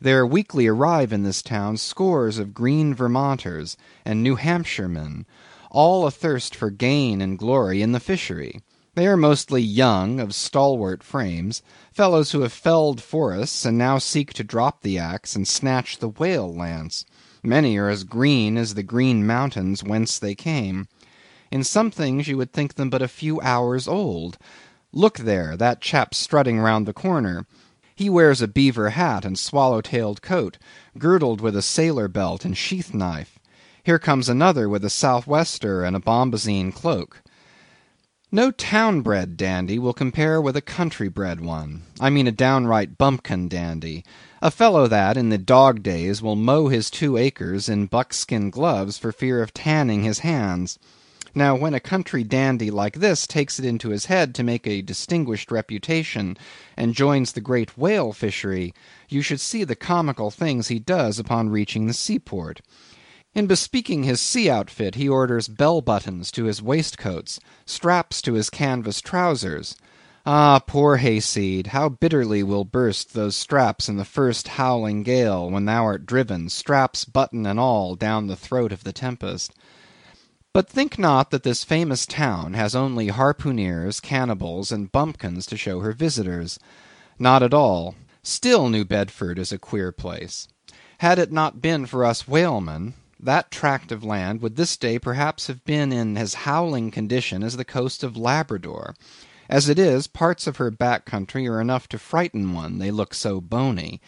There 0.00 0.26
weekly 0.26 0.66
arrive 0.66 1.12
in 1.12 1.24
this 1.24 1.42
town 1.42 1.76
scores 1.76 2.38
of 2.38 2.54
green 2.54 2.94
Vermonters 2.94 3.76
and 4.02 4.22
New 4.22 4.36
Hampshiremen, 4.36 5.26
all 5.70 6.06
athirst 6.06 6.56
for 6.56 6.70
gain 6.70 7.20
and 7.20 7.38
glory 7.38 7.82
in 7.82 7.92
the 7.92 8.00
fishery. 8.00 8.62
They 8.96 9.08
are 9.08 9.16
mostly 9.16 9.60
young, 9.60 10.20
of 10.20 10.36
stalwart 10.36 11.02
frames; 11.02 11.62
fellows 11.92 12.30
who 12.30 12.42
have 12.42 12.52
felled 12.52 13.02
forests, 13.02 13.64
and 13.64 13.76
now 13.76 13.98
seek 13.98 14.32
to 14.34 14.44
drop 14.44 14.82
the 14.82 15.00
axe 15.00 15.34
and 15.34 15.48
snatch 15.48 15.98
the 15.98 16.10
whale 16.10 16.54
lance. 16.54 17.04
Many 17.42 17.76
are 17.76 17.88
as 17.88 18.04
green 18.04 18.56
as 18.56 18.74
the 18.74 18.84
green 18.84 19.26
mountains 19.26 19.82
whence 19.82 20.16
they 20.16 20.36
came. 20.36 20.86
In 21.50 21.64
some 21.64 21.90
things 21.90 22.28
you 22.28 22.36
would 22.36 22.52
think 22.52 22.74
them 22.74 22.88
but 22.88 23.02
a 23.02 23.08
few 23.08 23.40
hours 23.40 23.88
old. 23.88 24.38
Look 24.92 25.18
there, 25.18 25.56
that 25.56 25.80
chap 25.80 26.14
strutting 26.14 26.60
round 26.60 26.86
the 26.86 26.92
corner. 26.92 27.48
He 27.96 28.08
wears 28.08 28.40
a 28.40 28.46
beaver 28.46 28.90
hat 28.90 29.24
and 29.24 29.36
swallow 29.36 29.80
tailed 29.80 30.22
coat, 30.22 30.56
girdled 30.96 31.40
with 31.40 31.56
a 31.56 31.62
sailor 31.62 32.06
belt 32.06 32.44
and 32.44 32.56
sheath 32.56 32.94
knife. 32.94 33.40
Here 33.82 33.98
comes 33.98 34.28
another 34.28 34.68
with 34.68 34.84
a 34.84 34.88
sou' 34.88 35.24
wester 35.26 35.82
and 35.82 35.96
a 35.96 36.00
bombazine 36.00 36.72
cloak. 36.72 37.23
No 38.34 38.50
town 38.50 39.02
bred 39.02 39.36
dandy 39.36 39.78
will 39.78 39.92
compare 39.92 40.40
with 40.40 40.56
a 40.56 40.60
country 40.60 41.06
bred 41.06 41.40
one; 41.40 41.82
I 42.00 42.10
mean 42.10 42.26
a 42.26 42.32
downright 42.32 42.98
bumpkin 42.98 43.46
dandy; 43.46 44.04
a 44.42 44.50
fellow 44.50 44.88
that, 44.88 45.16
in 45.16 45.28
the 45.28 45.38
dog 45.38 45.84
days, 45.84 46.20
will 46.20 46.34
mow 46.34 46.66
his 46.66 46.90
two 46.90 47.16
acres 47.16 47.68
in 47.68 47.86
buckskin 47.86 48.50
gloves 48.50 48.98
for 48.98 49.12
fear 49.12 49.40
of 49.40 49.54
tanning 49.54 50.02
his 50.02 50.18
hands. 50.18 50.80
Now 51.32 51.54
when 51.54 51.74
a 51.74 51.78
country 51.78 52.24
dandy 52.24 52.72
like 52.72 52.98
this 52.98 53.28
takes 53.28 53.60
it 53.60 53.64
into 53.64 53.90
his 53.90 54.06
head 54.06 54.34
to 54.34 54.42
make 54.42 54.66
a 54.66 54.82
distinguished 54.82 55.52
reputation, 55.52 56.36
and 56.76 56.92
joins 56.92 57.30
the 57.30 57.40
great 57.40 57.78
whale 57.78 58.12
fishery, 58.12 58.74
you 59.08 59.22
should 59.22 59.40
see 59.40 59.62
the 59.62 59.76
comical 59.76 60.32
things 60.32 60.66
he 60.66 60.80
does 60.80 61.20
upon 61.20 61.50
reaching 61.50 61.86
the 61.86 61.94
seaport. 61.94 62.62
In 63.34 63.48
bespeaking 63.48 64.04
his 64.04 64.20
sea 64.20 64.48
outfit 64.48 64.94
he 64.94 65.08
orders 65.08 65.48
bell 65.48 65.80
buttons 65.80 66.30
to 66.30 66.44
his 66.44 66.62
waistcoats, 66.62 67.40
straps 67.66 68.22
to 68.22 68.34
his 68.34 68.48
canvas 68.48 69.00
trowsers. 69.00 69.74
Ah, 70.24 70.60
poor 70.60 70.98
hayseed, 70.98 71.68
how 71.68 71.88
bitterly 71.88 72.44
will 72.44 72.64
burst 72.64 73.12
those 73.12 73.34
straps 73.34 73.88
in 73.88 73.96
the 73.96 74.04
first 74.04 74.46
howling 74.48 75.02
gale, 75.02 75.50
when 75.50 75.64
thou 75.64 75.82
art 75.82 76.06
driven, 76.06 76.48
straps, 76.48 77.04
button, 77.04 77.44
and 77.44 77.58
all, 77.58 77.96
down 77.96 78.28
the 78.28 78.36
throat 78.36 78.70
of 78.70 78.84
the 78.84 78.92
tempest. 78.92 79.52
But 80.52 80.68
think 80.68 80.96
not 80.96 81.32
that 81.32 81.42
this 81.42 81.64
famous 81.64 82.06
town 82.06 82.54
has 82.54 82.76
only 82.76 83.08
harpooneers, 83.08 84.00
cannibals, 84.00 84.70
and 84.70 84.92
bumpkins 84.92 85.44
to 85.46 85.56
show 85.56 85.80
her 85.80 85.92
visitors. 85.92 86.60
Not 87.18 87.42
at 87.42 87.52
all. 87.52 87.96
Still 88.22 88.68
New 88.68 88.84
Bedford 88.84 89.40
is 89.40 89.50
a 89.50 89.58
queer 89.58 89.90
place. 89.90 90.46
Had 90.98 91.18
it 91.18 91.32
not 91.32 91.60
been 91.60 91.84
for 91.84 92.04
us 92.04 92.28
whalemen, 92.28 92.94
that 93.24 93.50
tract 93.50 93.90
of 93.90 94.04
land 94.04 94.40
would 94.42 94.56
this 94.56 94.76
day 94.76 94.98
perhaps 94.98 95.46
have 95.46 95.64
been 95.64 95.92
in 95.92 96.16
as 96.16 96.34
howling 96.34 96.90
condition 96.90 97.42
as 97.42 97.56
the 97.56 97.64
coast 97.64 98.04
of 98.04 98.16
Labrador. 98.16 98.94
As 99.48 99.68
it 99.68 99.78
is, 99.78 100.06
parts 100.06 100.46
of 100.46 100.58
her 100.58 100.70
back 100.70 101.04
country 101.04 101.48
are 101.48 101.60
enough 101.60 101.88
to 101.88 101.98
frighten 101.98 102.52
one, 102.52 102.78
they 102.78 102.90
look 102.90 103.14
so 103.14 103.40
bony. 103.40 104.00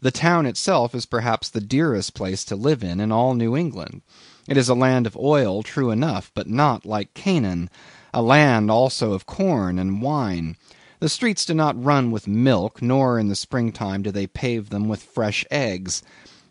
The 0.00 0.10
town 0.10 0.46
itself 0.46 0.94
is 0.94 1.06
perhaps 1.06 1.48
the 1.48 1.60
dearest 1.60 2.14
place 2.14 2.44
to 2.44 2.56
live 2.56 2.84
in, 2.84 3.00
in 3.00 3.10
all 3.10 3.34
New 3.34 3.56
England. 3.56 4.02
It 4.46 4.56
is 4.56 4.68
a 4.68 4.74
land 4.74 5.06
of 5.06 5.16
oil, 5.16 5.62
true 5.62 5.90
enough, 5.90 6.30
but 6.34 6.46
not 6.46 6.86
like 6.86 7.14
Canaan; 7.14 7.68
a 8.14 8.22
land 8.22 8.70
also 8.70 9.12
of 9.12 9.26
corn 9.26 9.78
and 9.78 10.00
wine. 10.00 10.56
The 11.00 11.08
streets 11.08 11.44
do 11.44 11.54
not 11.54 11.82
run 11.82 12.10
with 12.10 12.28
milk, 12.28 12.80
nor 12.80 13.18
in 13.18 13.28
the 13.28 13.34
spring 13.34 13.72
time 13.72 14.02
do 14.02 14.10
they 14.10 14.26
pave 14.26 14.70
them 14.70 14.88
with 14.88 15.02
fresh 15.02 15.44
eggs. 15.50 16.02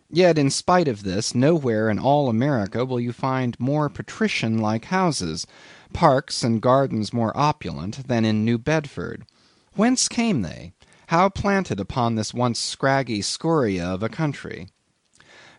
Yet 0.09 0.37
in 0.37 0.49
spite 0.49 0.87
of 0.87 1.03
this, 1.03 1.35
nowhere 1.35 1.89
in 1.89 1.99
all 1.99 2.29
America 2.29 2.85
will 2.85 2.99
you 2.99 3.11
find 3.11 3.59
more 3.59 3.89
patrician 3.89 4.57
like 4.57 4.85
houses, 4.85 5.45
parks 5.91 6.43
and 6.43 6.61
gardens 6.61 7.11
more 7.11 7.35
opulent, 7.35 8.07
than 8.07 8.23
in 8.23 8.45
New 8.45 8.57
Bedford. 8.57 9.25
Whence 9.75 10.07
came 10.07 10.43
they? 10.43 10.71
How 11.07 11.27
planted 11.27 11.79
upon 11.79 12.15
this 12.15 12.33
once 12.33 12.57
scraggy 12.57 13.21
scoria 13.21 13.85
of 13.85 14.01
a 14.01 14.09
country? 14.09 14.69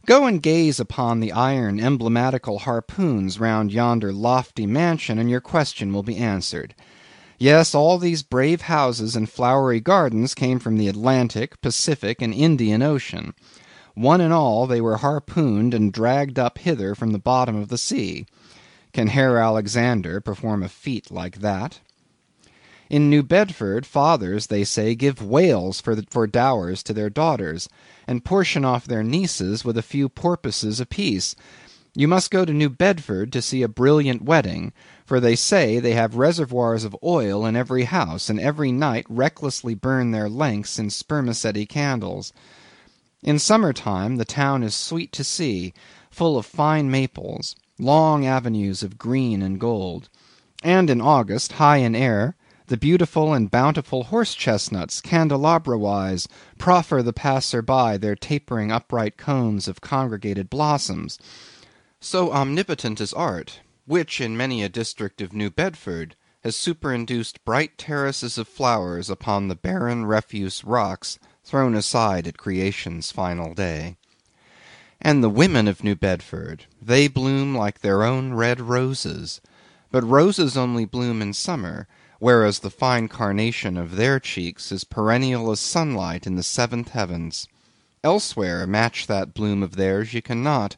Go 0.07 0.25
and 0.25 0.43
gaze 0.43 0.81
upon 0.81 1.21
the 1.21 1.33
iron 1.33 1.79
emblematical 1.79 2.61
harpoons 2.61 3.39
round 3.39 3.71
yonder 3.71 4.15
lofty 4.15 4.65
mansion, 4.65 5.19
and 5.19 5.29
your 5.29 5.43
question 5.43 5.93
will 5.93 6.03
be 6.03 6.17
answered. 6.17 6.75
Yes, 7.39 7.75
all 7.75 7.99
these 7.99 8.23
brave 8.23 8.63
houses 8.63 9.15
and 9.15 9.29
flowery 9.29 9.81
gardens 9.81 10.35
came 10.35 10.59
from 10.59 10.79
the 10.79 10.89
Atlantic, 10.89 11.61
Pacific, 11.61 12.23
and 12.23 12.33
Indian 12.33 12.81
Ocean. 12.81 13.35
One 13.99 14.21
and 14.21 14.33
all 14.33 14.69
they 14.69 14.81
were 14.81 14.99
harpooned 14.99 15.75
and 15.75 15.93
dragged 15.93 16.39
up 16.39 16.59
hither 16.59 16.95
from 16.95 17.11
the 17.11 17.19
bottom 17.19 17.57
of 17.57 17.67
the 17.67 17.77
sea. 17.77 18.27
Can 18.93 19.09
Herr 19.09 19.39
Alexander 19.39 20.21
perform 20.21 20.63
a 20.63 20.69
feat 20.69 21.11
like 21.11 21.41
that? 21.41 21.81
In 22.89 23.11
New 23.11 23.25
Bedford, 23.25 23.85
fathers, 23.85 24.47
they 24.47 24.63
say, 24.63 24.95
give 24.95 25.21
whales 25.21 25.81
for, 25.81 26.01
for 26.11 26.29
dowers 26.29 26.85
to 26.85 26.95
their 26.95 27.11
daughters, 27.11 27.69
and 28.07 28.25
portion 28.25 28.65
off 28.65 28.87
their 28.87 29.03
nieces 29.03 29.65
with 29.65 29.77
a 29.77 29.83
few 29.83 30.09
porpoises 30.09 30.79
apiece. 30.79 31.35
You 31.93 32.07
must 32.07 32.31
go 32.31 32.45
to 32.45 32.53
New 32.53 32.71
Bedford 32.71 33.33
to 33.33 33.43
see 33.43 33.63
a 33.63 33.69
brilliant 33.69 34.23
wedding, 34.23 34.73
for 35.05 35.19
they 35.19 35.35
say 35.35 35.81
they 35.81 35.95
have 35.95 36.15
reservoirs 36.15 36.85
of 36.85 36.97
oil 37.03 37.45
in 37.45 37.57
every 37.57 37.83
house, 37.83 38.31
and 38.31 38.39
every 38.39 38.71
night 38.71 39.07
recklessly 39.09 39.75
burn 39.75 40.13
their 40.13 40.29
lengths 40.29 40.79
in 40.79 40.89
spermaceti 40.89 41.67
candles. 41.67 42.33
In 43.23 43.41
summer 43.41 43.73
time 43.73 44.15
the 44.15 44.25
town 44.25 44.63
is 44.63 44.77
sweet 44.77 45.11
to 45.15 45.25
see, 45.25 45.75
full 46.09 46.39
of 46.39 46.47
fine 46.47 46.89
maples, 46.89 47.57
long 47.77 48.25
avenues 48.25 48.85
of 48.85 48.97
green 48.97 49.43
and 49.43 49.59
gold; 49.59 50.09
and 50.63 50.89
in 50.89 51.01
August, 51.01 51.55
high 51.55 51.79
in 51.79 51.97
air 51.97 52.37
the 52.69 52.77
beautiful 52.77 53.35
and 53.35 53.51
bountiful 53.51 54.05
horse 54.05 54.37
chestnuts, 54.37 55.01
candelabra 55.01 55.77
wise, 55.77 56.29
proffer 56.59 57.03
the 57.03 57.13
passer 57.13 57.61
by 57.61 57.97
their 57.99 58.15
tapering 58.15 58.71
upright 58.71 59.17
cones 59.17 59.67
of 59.67 59.81
congregated 59.81 60.49
blossoms. 60.49 61.19
So 61.99 62.31
omnipotent 62.31 63.01
is 63.01 63.13
art, 63.13 63.63
which 63.85 64.21
in 64.21 64.37
many 64.37 64.63
a 64.63 64.69
district 64.69 65.21
of 65.21 65.33
New 65.33 65.51
Bedford 65.51 66.15
has 66.45 66.55
superinduced 66.55 67.45
bright 67.45 67.79
terraces 67.79 68.39
of 68.39 68.47
flowers 68.47 69.11
upon 69.11 69.49
the 69.49 69.57
barren 69.57 70.07
refuse 70.07 70.63
rocks 70.63 71.19
thrown 71.49 71.75
aside 71.75 72.27
at 72.27 72.37
creation's 72.37 73.11
final 73.11 73.55
day. 73.55 73.97
And 75.01 75.25
the 75.25 75.31
women 75.31 75.67
of 75.67 75.83
New 75.83 75.97
Bedford, 75.97 76.67
they 76.81 77.09
bloom 77.09 77.57
like 77.57 77.81
their 77.81 78.05
own 78.05 78.35
red 78.35 78.61
roses. 78.61 79.41
But 79.91 80.05
roses 80.05 80.57
only 80.57 80.85
bloom 80.85 81.23
in 81.23 81.33
summer 81.33 81.89
whereas 82.19 82.59
the 82.59 82.71
fine 82.71 83.09
carnation 83.09 83.77
of 83.77 83.97
their 83.97 84.19
cheeks 84.19 84.73
is 84.73 84.85
perennial 84.85 85.51
as 85.51 85.61
sunlight 85.61 86.27
in 86.27 86.35
the 86.35 86.43
seventh 86.43 86.91
heavens. 86.91 87.47
Elsewhere 88.03 88.67
match 88.67 89.07
that 89.07 89.35
bloom 89.35 89.63
of 89.63 89.77
theirs 89.77 90.13
ye 90.15 90.21
cannot, 90.21 90.77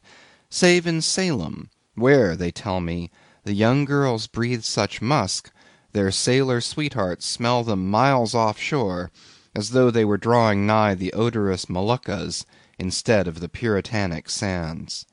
save 0.49 0.85
in 0.85 1.01
Salem, 1.01 1.69
where, 1.95 2.35
they 2.35 2.51
tell 2.51 2.79
me, 2.79 3.09
the 3.43 3.53
young 3.53 3.85
girls 3.85 4.27
breathe 4.27 4.63
such 4.63 5.01
musk, 5.01 5.51
their 5.93 6.11
sailor 6.11 6.61
sweethearts 6.61 7.25
smell 7.25 7.63
them 7.63 7.89
miles 7.89 8.35
off 8.35 8.59
shore, 8.59 9.11
as 9.55 9.71
though 9.71 9.91
they 9.91 10.05
were 10.05 10.17
drawing 10.17 10.65
nigh 10.65 10.95
the 10.95 11.13
odorous 11.13 11.65
Moluccas 11.65 12.45
instead 12.79 13.27
of 13.27 13.39
the 13.39 13.49
Puritanic 13.49 14.29
sands. 14.29 15.05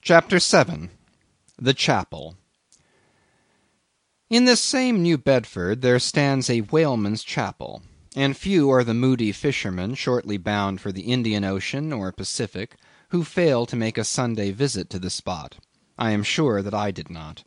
CHAPTER 0.00 0.40
7. 0.40 0.90
The 1.58 1.74
Chapel. 1.74 2.36
In 4.30 4.46
this 4.46 4.60
same 4.60 5.02
New 5.02 5.18
Bedford 5.18 5.82
there 5.82 5.98
stands 5.98 6.48
a 6.48 6.60
whaleman's 6.60 7.22
chapel; 7.22 7.82
and 8.16 8.36
few 8.36 8.70
are 8.70 8.82
the 8.82 8.94
moody 8.94 9.30
fishermen 9.30 9.94
shortly 9.94 10.38
bound 10.38 10.80
for 10.80 10.90
the 10.90 11.02
Indian 11.02 11.44
Ocean 11.44 11.92
or 11.92 12.12
Pacific, 12.12 12.76
who 13.10 13.24
fail 13.24 13.66
to 13.66 13.76
make 13.76 13.98
a 13.98 14.04
Sunday 14.04 14.50
visit 14.50 14.88
to 14.90 14.98
the 14.98 15.10
spot. 15.10 15.56
I 15.98 16.12
am 16.12 16.22
sure 16.22 16.62
that 16.62 16.72
I 16.72 16.90
did 16.90 17.10
not. 17.10 17.44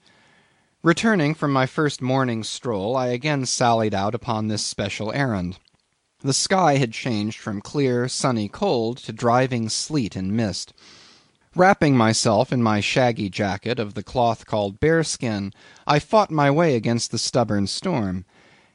Returning 0.86 1.34
from 1.34 1.52
my 1.52 1.66
first 1.66 2.00
morning's 2.00 2.48
stroll, 2.48 2.96
I 2.96 3.08
again 3.08 3.48
sallied 3.48 3.96
out 3.96 4.14
upon 4.14 4.50
this 4.50 4.64
special 4.64 5.12
errand. 5.14 5.58
The 6.20 6.32
sky 6.32 6.78
had 6.78 6.94
changed 6.94 7.40
from 7.40 7.60
clear, 7.60 8.08
sunny 8.08 8.48
cold, 8.48 9.00
to 9.00 9.12
driving 9.12 9.68
sleet 9.68 10.16
and 10.16 10.32
mist. 10.38 10.74
Wrapping 11.56 11.98
myself 11.98 12.54
in 12.54 12.62
my 12.62 12.82
shaggy 12.82 13.30
jacket 13.30 13.80
of 13.80 13.96
the 13.96 14.04
cloth 14.04 14.46
called 14.46 14.80
bearskin, 14.80 15.54
I 15.88 15.98
fought 15.98 16.30
my 16.30 16.52
way 16.52 16.76
against 16.76 17.10
the 17.10 17.18
stubborn 17.18 17.66
storm. 17.66 18.24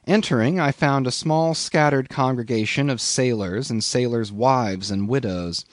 Entering, 0.05 0.59
I 0.59 0.73
found 0.73 1.07
a 1.07 1.11
small 1.11 1.53
scattered 1.53 2.09
congregation 2.09 2.89
of 2.89 2.99
sailors 2.99 3.71
and 3.71 3.81
sailors' 3.81 4.33
wives 4.33 4.91
and 4.91 5.07
widows. 5.07 5.63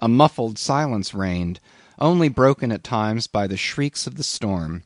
A 0.00 0.08
muffled 0.08 0.58
silence 0.58 1.14
reigned, 1.14 1.60
only 2.00 2.28
broken 2.28 2.72
at 2.72 2.82
times 2.82 3.28
by 3.28 3.46
the 3.46 3.56
shrieks 3.56 4.08
of 4.08 4.16
the 4.16 4.24
storm. 4.24 4.82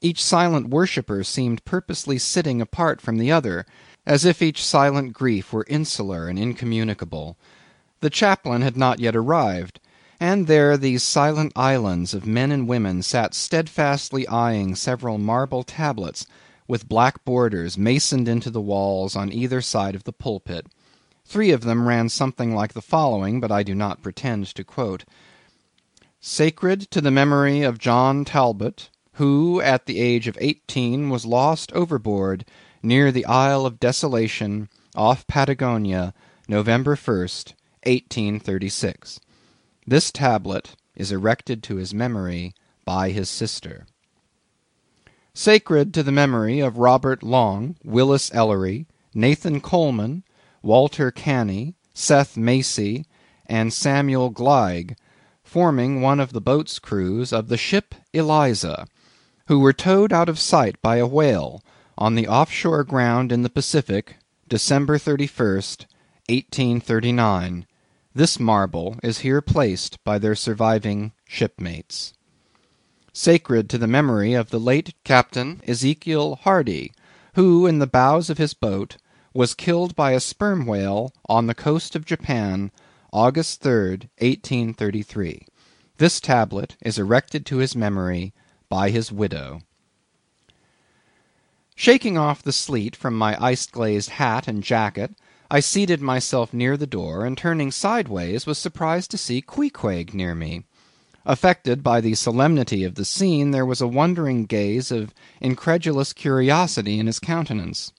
Each 0.00 0.22
silent 0.22 0.68
worshipper 0.68 1.22
seemed 1.24 1.64
purposely 1.64 2.18
sitting 2.18 2.60
apart 2.60 3.00
from 3.00 3.18
the 3.18 3.30
other, 3.30 3.66
as 4.06 4.24
if 4.24 4.40
each 4.40 4.64
silent 4.64 5.12
grief 5.12 5.52
were 5.52 5.66
insular 5.68 6.28
and 6.28 6.38
incommunicable. 6.38 7.36
The 8.00 8.10
chaplain 8.10 8.62
had 8.62 8.76
not 8.76 8.98
yet 8.98 9.14
arrived 9.14 9.80
and 10.20 10.46
there 10.46 10.76
these 10.76 11.02
silent 11.02 11.50
islands 11.56 12.12
of 12.12 12.26
men 12.26 12.52
and 12.52 12.68
women 12.68 13.02
sat 13.02 13.32
steadfastly 13.32 14.28
eyeing 14.28 14.74
several 14.74 15.16
marble 15.16 15.62
tablets, 15.62 16.26
with 16.68 16.88
black 16.88 17.24
borders 17.24 17.78
masoned 17.78 18.28
into 18.28 18.50
the 18.50 18.60
walls 18.60 19.16
on 19.16 19.32
either 19.32 19.62
side 19.62 19.94
of 19.94 20.04
the 20.04 20.12
pulpit. 20.12 20.66
Three 21.24 21.50
of 21.52 21.62
them 21.62 21.88
ran 21.88 22.10
something 22.10 22.54
like 22.54 22.74
the 22.74 22.82
following, 22.82 23.40
but 23.40 23.50
I 23.50 23.62
do 23.62 23.74
not 23.74 24.02
pretend 24.02 24.46
to 24.54 24.62
quote: 24.62 25.06
"Sacred 26.20 26.90
to 26.90 27.00
the 27.00 27.10
memory 27.10 27.62
of 27.62 27.78
John 27.78 28.26
Talbot, 28.26 28.90
who 29.20 29.60
at 29.60 29.84
the 29.84 30.00
age 30.00 30.26
of 30.28 30.38
eighteen 30.40 31.10
was 31.10 31.26
lost 31.26 31.70
overboard 31.74 32.42
near 32.82 33.12
the 33.12 33.26
Isle 33.26 33.66
of 33.66 33.78
Desolation, 33.78 34.70
off 34.96 35.26
Patagonia, 35.26 36.14
November 36.48 36.96
1st, 36.96 37.52
1836. 37.84 39.20
This 39.86 40.10
tablet 40.10 40.74
is 40.96 41.12
erected 41.12 41.62
to 41.64 41.76
his 41.76 41.92
memory 41.92 42.54
by 42.86 43.10
his 43.10 43.28
sister. 43.28 43.86
Sacred 45.34 45.92
to 45.92 46.02
the 46.02 46.10
memory 46.10 46.60
of 46.60 46.78
Robert 46.78 47.22
Long, 47.22 47.76
Willis 47.84 48.32
Ellery, 48.32 48.86
Nathan 49.12 49.60
Coleman, 49.60 50.24
Walter 50.62 51.10
Canny, 51.10 51.74
Seth 51.92 52.38
Macy, 52.38 53.04
and 53.44 53.70
Samuel 53.70 54.30
Gleig, 54.30 54.96
forming 55.44 56.00
one 56.00 56.20
of 56.20 56.32
the 56.32 56.40
boat's 56.40 56.78
crews 56.78 57.34
of 57.34 57.48
the 57.48 57.58
ship 57.58 57.94
Eliza, 58.14 58.86
who 59.50 59.58
were 59.58 59.72
towed 59.72 60.12
out 60.12 60.28
of 60.28 60.38
sight 60.38 60.80
by 60.80 60.98
a 60.98 61.06
whale 61.06 61.60
on 61.98 62.14
the 62.14 62.28
off 62.28 62.52
shore 62.52 62.84
ground 62.84 63.32
in 63.32 63.42
the 63.42 63.50
Pacific, 63.50 64.14
December 64.46 64.96
31st, 64.96 65.86
1839. 66.28 67.66
This 68.14 68.38
marble 68.38 68.96
is 69.02 69.18
here 69.18 69.40
placed 69.40 69.98
by 70.04 70.20
their 70.20 70.36
surviving 70.36 71.10
shipmates. 71.26 72.12
Sacred 73.12 73.68
to 73.70 73.76
the 73.76 73.88
memory 73.88 74.34
of 74.34 74.50
the 74.50 74.60
late 74.60 74.94
Captain 75.02 75.60
Ezekiel 75.66 76.36
Hardy, 76.42 76.92
who, 77.34 77.66
in 77.66 77.80
the 77.80 77.88
bows 77.88 78.30
of 78.30 78.38
his 78.38 78.54
boat, 78.54 78.98
was 79.34 79.54
killed 79.54 79.96
by 79.96 80.12
a 80.12 80.20
sperm 80.20 80.64
whale 80.64 81.12
on 81.28 81.48
the 81.48 81.56
coast 81.56 81.96
of 81.96 82.06
Japan, 82.06 82.70
August 83.12 83.64
3rd, 83.64 84.10
1833. 84.20 85.44
This 85.96 86.20
tablet 86.20 86.76
is 86.80 87.00
erected 87.00 87.44
to 87.46 87.56
his 87.56 87.74
memory 87.74 88.32
by 88.70 88.88
his 88.88 89.12
widow. 89.12 89.60
Shaking 91.74 92.16
off 92.16 92.42
the 92.42 92.52
sleet 92.52 92.96
from 92.96 93.14
my 93.14 93.36
ice 93.42 93.66
glazed 93.66 94.10
hat 94.10 94.48
and 94.48 94.62
jacket, 94.62 95.14
I 95.50 95.60
seated 95.60 96.00
myself 96.00 96.54
near 96.54 96.76
the 96.76 96.86
door, 96.86 97.26
and 97.26 97.36
turning 97.36 97.72
sideways, 97.72 98.46
was 98.46 98.56
surprised 98.56 99.10
to 99.10 99.18
see 99.18 99.42
Queequeg 99.42 100.14
near 100.14 100.34
me. 100.34 100.64
Affected 101.26 101.82
by 101.82 102.00
the 102.00 102.14
solemnity 102.14 102.84
of 102.84 102.94
the 102.94 103.04
scene, 103.04 103.50
there 103.50 103.66
was 103.66 103.80
a 103.80 103.88
wondering 103.88 104.46
gaze 104.46 104.90
of 104.90 105.12
incredulous 105.40 106.12
curiosity 106.12 106.98
in 106.98 107.06
his 107.06 107.18
countenance. 107.18 107.92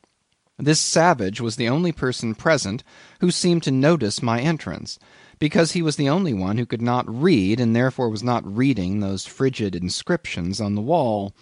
This 0.57 0.79
savage 0.79 1.41
was 1.41 1.55
the 1.55 1.67
only 1.67 1.91
person 1.91 2.35
present 2.35 2.83
who 3.19 3.31
seemed 3.31 3.63
to 3.63 3.71
notice 3.71 4.21
my 4.21 4.39
entrance, 4.39 4.99
because 5.41 5.71
he 5.71 5.81
was 5.81 5.95
the 5.95 6.07
only 6.07 6.35
one 6.35 6.59
who 6.59 6.67
could 6.67 6.83
not 6.83 7.03
read, 7.09 7.59
and 7.59 7.75
therefore 7.75 8.09
was 8.09 8.21
not 8.21 8.55
reading 8.55 8.99
those 8.99 9.25
frigid 9.25 9.73
inscriptions 9.73 10.61
on 10.61 10.75
the 10.75 10.81
wall. 10.81 11.33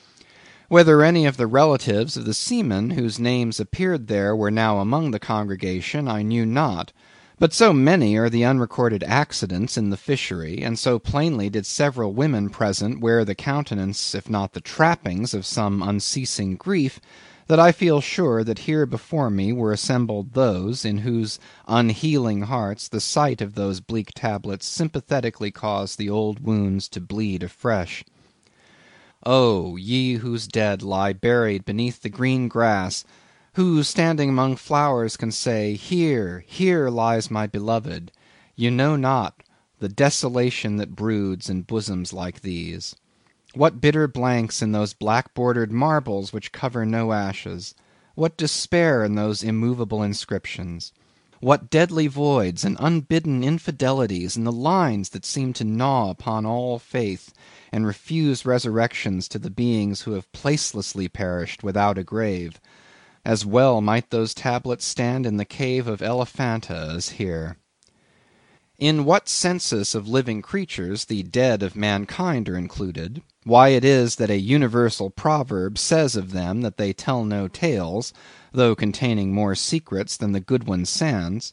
Whether 0.70 1.04
any 1.04 1.26
of 1.26 1.36
the 1.36 1.48
relatives 1.48 2.16
of 2.16 2.24
the 2.24 2.34
seamen 2.34 2.92
whose 2.92 3.20
names 3.20 3.60
appeared 3.60 4.08
there 4.08 4.34
were 4.34 4.52
now 4.52 4.78
among 4.78 5.12
the 5.12 5.20
congregation, 5.20 6.08
I 6.08 6.22
knew 6.22 6.46
not; 6.46 6.94
but 7.40 7.52
so 7.52 7.74
many 7.74 8.16
are 8.16 8.30
the 8.30 8.46
unrecorded 8.46 9.04
accidents 9.04 9.76
in 9.78 9.90
the 9.90 9.98
fishery, 9.98 10.62
and 10.62 10.80
so 10.80 10.98
plainly 10.98 11.50
did 11.50 11.66
several 11.66 12.14
women 12.14 12.50
present 12.50 13.02
wear 13.02 13.26
the 13.26 13.36
countenance 13.36 14.16
if 14.16 14.30
not 14.30 14.54
the 14.54 14.62
trappings 14.62 15.34
of 15.34 15.46
some 15.46 15.84
unceasing 15.84 16.56
grief, 16.56 17.02
that 17.50 17.60
I 17.60 17.72
feel 17.72 18.00
sure 18.00 18.44
that 18.44 18.60
here 18.60 18.86
before 18.86 19.32
me 19.32 19.52
were 19.52 19.74
assembled 19.74 20.34
those, 20.34 20.86
in 20.86 21.00
whose 21.00 21.40
unhealing 21.68 22.42
hearts 22.44 22.88
the 22.88 23.02
sight 23.02 23.42
of 23.42 23.56
those 23.56 23.80
bleak 23.80 24.12
tablets 24.14 24.68
sympathetically 24.68 25.50
caused 25.50 25.98
the 25.98 26.12
old 26.12 26.42
wounds 26.42 26.88
to 26.90 27.02
bleed 27.02 27.42
afresh. 27.42 28.04
Oh! 29.26 29.76
ye 29.78 30.14
whose 30.14 30.48
dead 30.48 30.84
lie 30.84 31.12
buried 31.12 31.66
beneath 31.66 32.04
the 32.04 32.10
green 32.10 32.50
grass; 32.50 33.04
who, 33.54 33.82
standing 33.82 34.30
among 34.30 34.58
flowers, 34.58 35.18
can 35.18 35.32
say, 35.32 35.74
Here, 35.74 36.44
here 36.46 36.90
lies 36.90 37.32
my 37.32 37.48
beloved; 37.48 38.12
ye 38.56 38.70
know 38.70 38.96
not 38.96 39.42
the 39.80 39.90
desolation 39.90 40.76
that 40.76 40.96
broods 40.96 41.50
in 41.50 41.64
bosoms 41.64 42.14
like 42.14 42.42
these. 42.42 42.96
What 43.56 43.82
bitter 43.82 44.08
blanks 44.08 44.62
in 44.62 44.74
those 44.74 44.94
black 44.94 45.34
bordered 45.34 45.72
marbles 45.72 46.32
which 46.32 46.52
cover 46.52 46.86
no 46.86 47.14
ashes! 47.14 47.74
What 48.14 48.38
despair 48.38 49.04
in 49.04 49.16
those 49.16 49.42
immovable 49.42 50.04
inscriptions! 50.04 50.94
What 51.40 51.72
deadly 51.72 52.06
voids 52.06 52.64
and 52.64 52.78
unbidden 52.80 53.44
infidelities 53.44 54.38
in 54.38 54.44
the 54.44 54.52
lines 54.52 55.10
that 55.10 55.26
seem 55.26 55.54
to 55.54 55.64
gnaw 55.64 56.12
upon 56.12 56.46
all 56.46 56.78
faith, 56.78 57.34
and 57.72 57.88
refuse 57.88 58.46
resurrections 58.46 59.28
to 59.30 59.40
the 59.40 59.50
beings 59.50 60.02
who 60.02 60.12
have 60.12 60.32
placelessly 60.32 61.08
perished 61.12 61.64
without 61.64 61.98
a 61.98 62.04
grave! 62.04 62.62
As 63.26 63.48
well 63.48 63.82
might 63.82 64.12
those 64.12 64.36
tablets 64.36 64.86
stand 64.86 65.26
in 65.26 65.38
the 65.38 65.44
cave 65.44 65.88
of 65.88 66.04
Elephanta 66.04 66.94
as 66.96 67.10
here. 67.18 67.58
In 68.82 69.04
what 69.04 69.28
census 69.28 69.94
of 69.94 70.08
living 70.08 70.42
creatures 70.42 71.04
the 71.04 71.22
dead 71.22 71.63
of 71.63 71.76
mankind 71.76 72.48
are 72.48 72.56
included; 72.56 73.22
why 73.44 73.72
it 73.76 73.84
is 73.84 74.15
that 74.15 74.30
a 74.30 74.39
universal 74.39 75.10
proverb 75.10 75.78
says 75.78 76.15
of 76.15 76.32
them 76.32 76.62
that 76.62 76.78
they 76.78 76.94
tell 76.94 77.26
no 77.26 77.50
tales, 77.50 78.13
though 78.54 78.76
containing 78.76 79.34
more 79.34 79.54
secrets 79.54 80.15
than 80.15 80.32
the 80.32 80.39
Goodwin 80.39 80.86
Sands; 80.86 81.52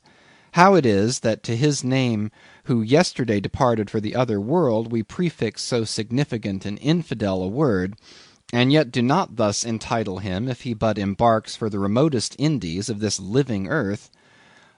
how 0.52 0.76
it 0.76 0.86
is 0.86 1.18
that 1.18 1.42
to 1.42 1.56
his 1.56 1.82
name 1.82 2.30
who 2.66 2.80
yesterday 2.80 3.40
departed 3.40 3.90
for 3.90 3.98
the 4.00 4.14
other 4.14 4.40
world 4.40 4.92
we 4.92 5.02
prefix 5.02 5.62
so 5.62 5.84
significant 5.84 6.64
and 6.64 6.78
infidel 6.78 7.42
a 7.42 7.48
word, 7.48 7.96
and 8.52 8.72
yet 8.72 8.92
do 8.92 9.02
not 9.02 9.34
thus 9.34 9.64
entitle 9.64 10.18
him 10.18 10.46
if 10.48 10.60
he 10.60 10.74
but 10.74 10.96
embarks 10.96 11.56
for 11.56 11.68
the 11.68 11.80
remotest 11.80 12.36
Indies 12.38 12.88
of 12.88 13.00
this 13.00 13.18
living 13.18 13.66
earth; 13.66 14.12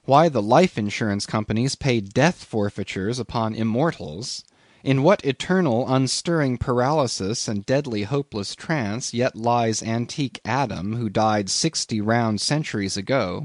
why 0.08 0.26
the 0.26 0.40
life 0.40 0.78
insurance 0.78 1.26
companies 1.26 1.74
pay 1.74 2.00
death 2.00 2.42
forfeitures 2.42 3.18
upon 3.18 3.54
immortals 3.54 4.42
In 4.82 5.02
what 5.02 5.22
eternal 5.22 5.84
unstirring 5.86 6.56
paralysis 6.56 7.46
and 7.46 7.66
deadly 7.66 8.04
hopeless 8.04 8.54
trance 8.54 9.12
yet 9.12 9.36
lies 9.36 9.82
antique 9.82 10.40
Adam 10.46 10.96
who 10.96 11.10
died 11.10 11.50
sixty 11.50 12.00
round 12.00 12.40
centuries 12.40 12.96
ago; 12.96 13.44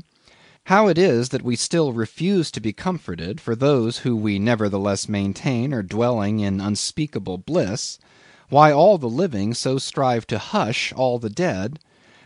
how 0.67 0.87
it 0.87 0.97
is 0.97 1.27
that 1.35 1.41
we 1.43 1.57
still 1.57 1.91
refuse 1.91 2.49
to 2.51 2.61
be 2.61 2.71
comforted 2.71 3.41
for 3.41 3.57
those 3.57 3.97
who 3.97 4.15
we 4.15 4.39
nevertheless 4.39 5.09
maintain 5.09 5.73
are 5.73 5.83
dwelling 5.83 6.39
in 6.39 6.61
unspeakable 6.61 7.39
bliss; 7.39 7.99
why 8.47 8.71
all 8.71 8.97
the 8.97 9.09
living 9.09 9.53
so 9.53 9.77
strive 9.77 10.25
to 10.27 10.37
hush 10.39 10.93
all 10.93 11.19
the 11.19 11.29
dead; 11.29 11.77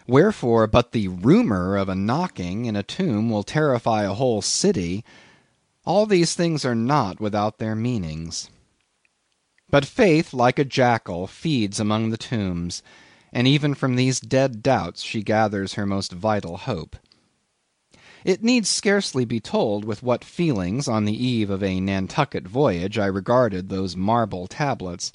wherefore 0.07 0.65
but 0.65 0.93
the 0.93 1.09
rumour 1.09 1.75
of 1.75 1.89
a 1.89 1.95
knocking 1.95 2.63
in 2.65 2.77
a 2.77 2.83
tomb 2.83 3.29
will 3.29 3.43
terrify 3.43 4.03
a 4.03 4.13
whole 4.13 4.41
city; 4.41 5.03
all 5.85 6.05
these 6.05 6.33
things 6.33 6.63
are 6.63 6.73
not 6.73 7.19
without 7.19 7.57
their 7.57 7.75
meanings. 7.75 8.49
But 9.69 9.83
Faith, 9.83 10.33
like 10.33 10.57
a 10.57 10.63
jackal, 10.63 11.27
feeds 11.27 11.77
among 11.77 12.09
the 12.09 12.17
tombs, 12.17 12.81
and 13.33 13.49
even 13.49 13.73
from 13.73 13.97
these 13.97 14.21
dead 14.21 14.63
doubts 14.63 15.03
she 15.03 15.21
gathers 15.21 15.73
her 15.73 15.85
most 15.85 16.13
vital 16.13 16.55
hope. 16.55 16.95
It 18.23 18.41
need 18.41 18.65
scarcely 18.65 19.25
be 19.25 19.41
told 19.41 19.83
with 19.83 20.03
what 20.03 20.23
feelings 20.23 20.87
on 20.87 21.03
the 21.03 21.21
eve 21.21 21.49
of 21.49 21.61
a 21.61 21.81
Nantucket 21.81 22.47
voyage 22.47 22.97
I 22.97 23.07
regarded 23.07 23.67
those 23.67 23.97
marble 23.97 24.47
tablets, 24.47 25.11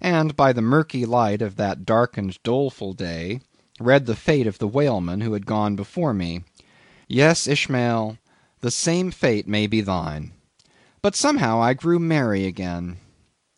and 0.00 0.36
by 0.36 0.52
the 0.52 0.62
murky 0.62 1.04
light 1.04 1.42
of 1.42 1.56
that 1.56 1.84
darkened 1.84 2.40
doleful 2.44 2.92
day 2.92 3.40
read 3.80 4.06
the 4.06 4.16
fate 4.16 4.46
of 4.46 4.58
the 4.58 4.68
whaleman 4.68 5.20
who 5.22 5.32
had 5.32 5.46
gone 5.46 5.76
before 5.76 6.14
me. 6.14 6.44
Yes, 7.08 7.46
Ishmael, 7.46 8.18
the 8.60 8.70
same 8.70 9.10
fate 9.10 9.46
may 9.46 9.66
be 9.66 9.80
thine. 9.80 10.32
But 11.02 11.14
somehow 11.14 11.60
I 11.60 11.74
grew 11.74 11.98
merry 11.98 12.46
again. 12.46 12.98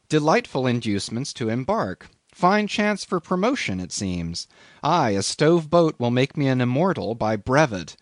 Delightful 0.09 0.67
inducements 0.67 1.33
to 1.35 1.49
embark. 1.49 2.09
Fine 2.33 2.67
chance 2.69 3.05
for 3.05 3.21
promotion, 3.21 3.81
it 3.81 3.93
seems. 3.93 4.47
Aye, 4.83 5.11
a 5.11 5.23
stove 5.23 5.71
boat 5.71 5.97
will 5.99 6.11
make 6.11 6.37
me 6.37 6.47
an 6.49 6.61
immortal 6.61 7.15
by 7.15 7.37
brevet. 7.37 7.97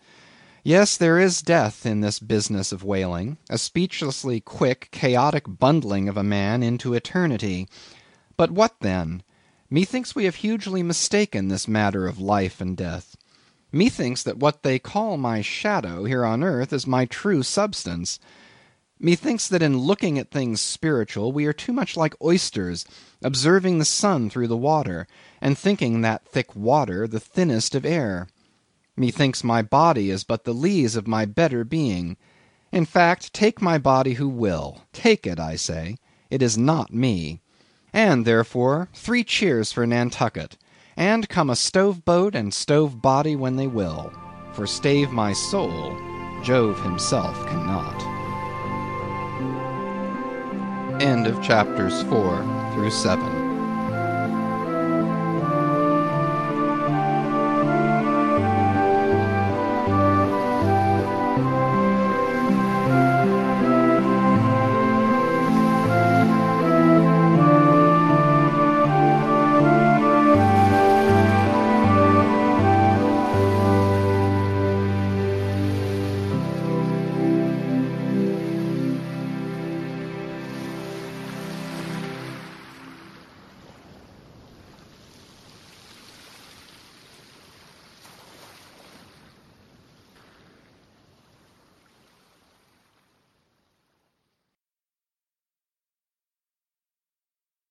Yes, 0.63 0.97
there 0.97 1.17
is 1.17 1.41
death 1.41 1.85
in 1.85 2.01
this 2.01 2.19
business 2.19 2.71
of 2.71 2.83
whaling; 2.83 3.37
a 3.49 3.57
speechlessly 3.57 4.41
quick, 4.41 4.89
chaotic 4.91 5.45
bundling 5.47 6.09
of 6.09 6.17
a 6.17 6.23
man 6.23 6.61
into 6.61 6.93
eternity. 6.93 7.67
But 8.35 8.51
what 8.51 8.75
then? 8.81 9.23
Methinks 9.69 10.15
we 10.15 10.23
have 10.23 10.35
hugely 10.35 10.81
mistaken 10.81 11.49
this 11.49 11.67
matter 11.67 12.07
of 12.07 12.21
life 12.21 12.61
and 12.61 12.77
death. 12.77 13.17
Methinks 13.69 14.23
that 14.23 14.37
what 14.37 14.63
they 14.63 14.79
call 14.79 15.17
my 15.17 15.41
shadow 15.41 16.05
here 16.05 16.23
on 16.23 16.41
earth 16.41 16.71
is 16.71 16.87
my 16.87 17.03
true 17.03 17.43
substance. 17.43 18.17
Methinks 18.97 19.45
that 19.49 19.61
in 19.61 19.77
looking 19.77 20.17
at 20.17 20.31
things 20.31 20.61
spiritual 20.61 21.33
we 21.33 21.45
are 21.45 21.53
too 21.53 21.73
much 21.73 21.97
like 21.97 22.15
oysters 22.23 22.85
observing 23.21 23.77
the 23.77 23.83
sun 23.83 24.29
through 24.29 24.47
the 24.47 24.55
water, 24.55 25.05
and 25.41 25.57
thinking 25.57 25.99
that 25.99 26.25
thick 26.25 26.55
water 26.55 27.05
the 27.05 27.19
thinnest 27.19 27.75
of 27.75 27.85
air. 27.85 28.29
Methinks 28.95 29.43
my 29.43 29.61
body 29.61 30.09
is 30.09 30.23
but 30.23 30.45
the 30.45 30.53
lees 30.53 30.95
of 30.95 31.07
my 31.07 31.25
better 31.25 31.65
being. 31.65 32.15
In 32.71 32.85
fact, 32.85 33.33
take 33.33 33.61
my 33.61 33.77
body 33.77 34.13
who 34.13 34.29
will; 34.29 34.83
take 34.93 35.27
it, 35.27 35.41
I 35.41 35.57
say; 35.57 35.97
it 36.29 36.41
is 36.41 36.57
not 36.57 36.93
me. 36.93 37.41
And, 37.97 38.25
therefore, 38.25 38.89
three 38.93 39.23
cheers 39.23 39.71
for 39.71 39.87
Nantucket, 39.87 40.55
and 40.95 41.27
come 41.27 41.49
a 41.49 41.55
stove 41.55 42.05
boat 42.05 42.35
and 42.35 42.53
stove 42.53 43.01
body 43.01 43.35
when 43.35 43.55
they 43.55 43.65
will; 43.65 44.13
for 44.53 44.67
stave 44.67 45.09
my 45.09 45.33
soul, 45.33 45.97
Jove 46.43 46.79
himself 46.83 47.35
cannot. 47.47 47.99
End 51.01 51.25
of 51.25 51.41
chapters 51.41 52.03
4 52.03 52.71
through 52.75 52.91
7 52.91 53.36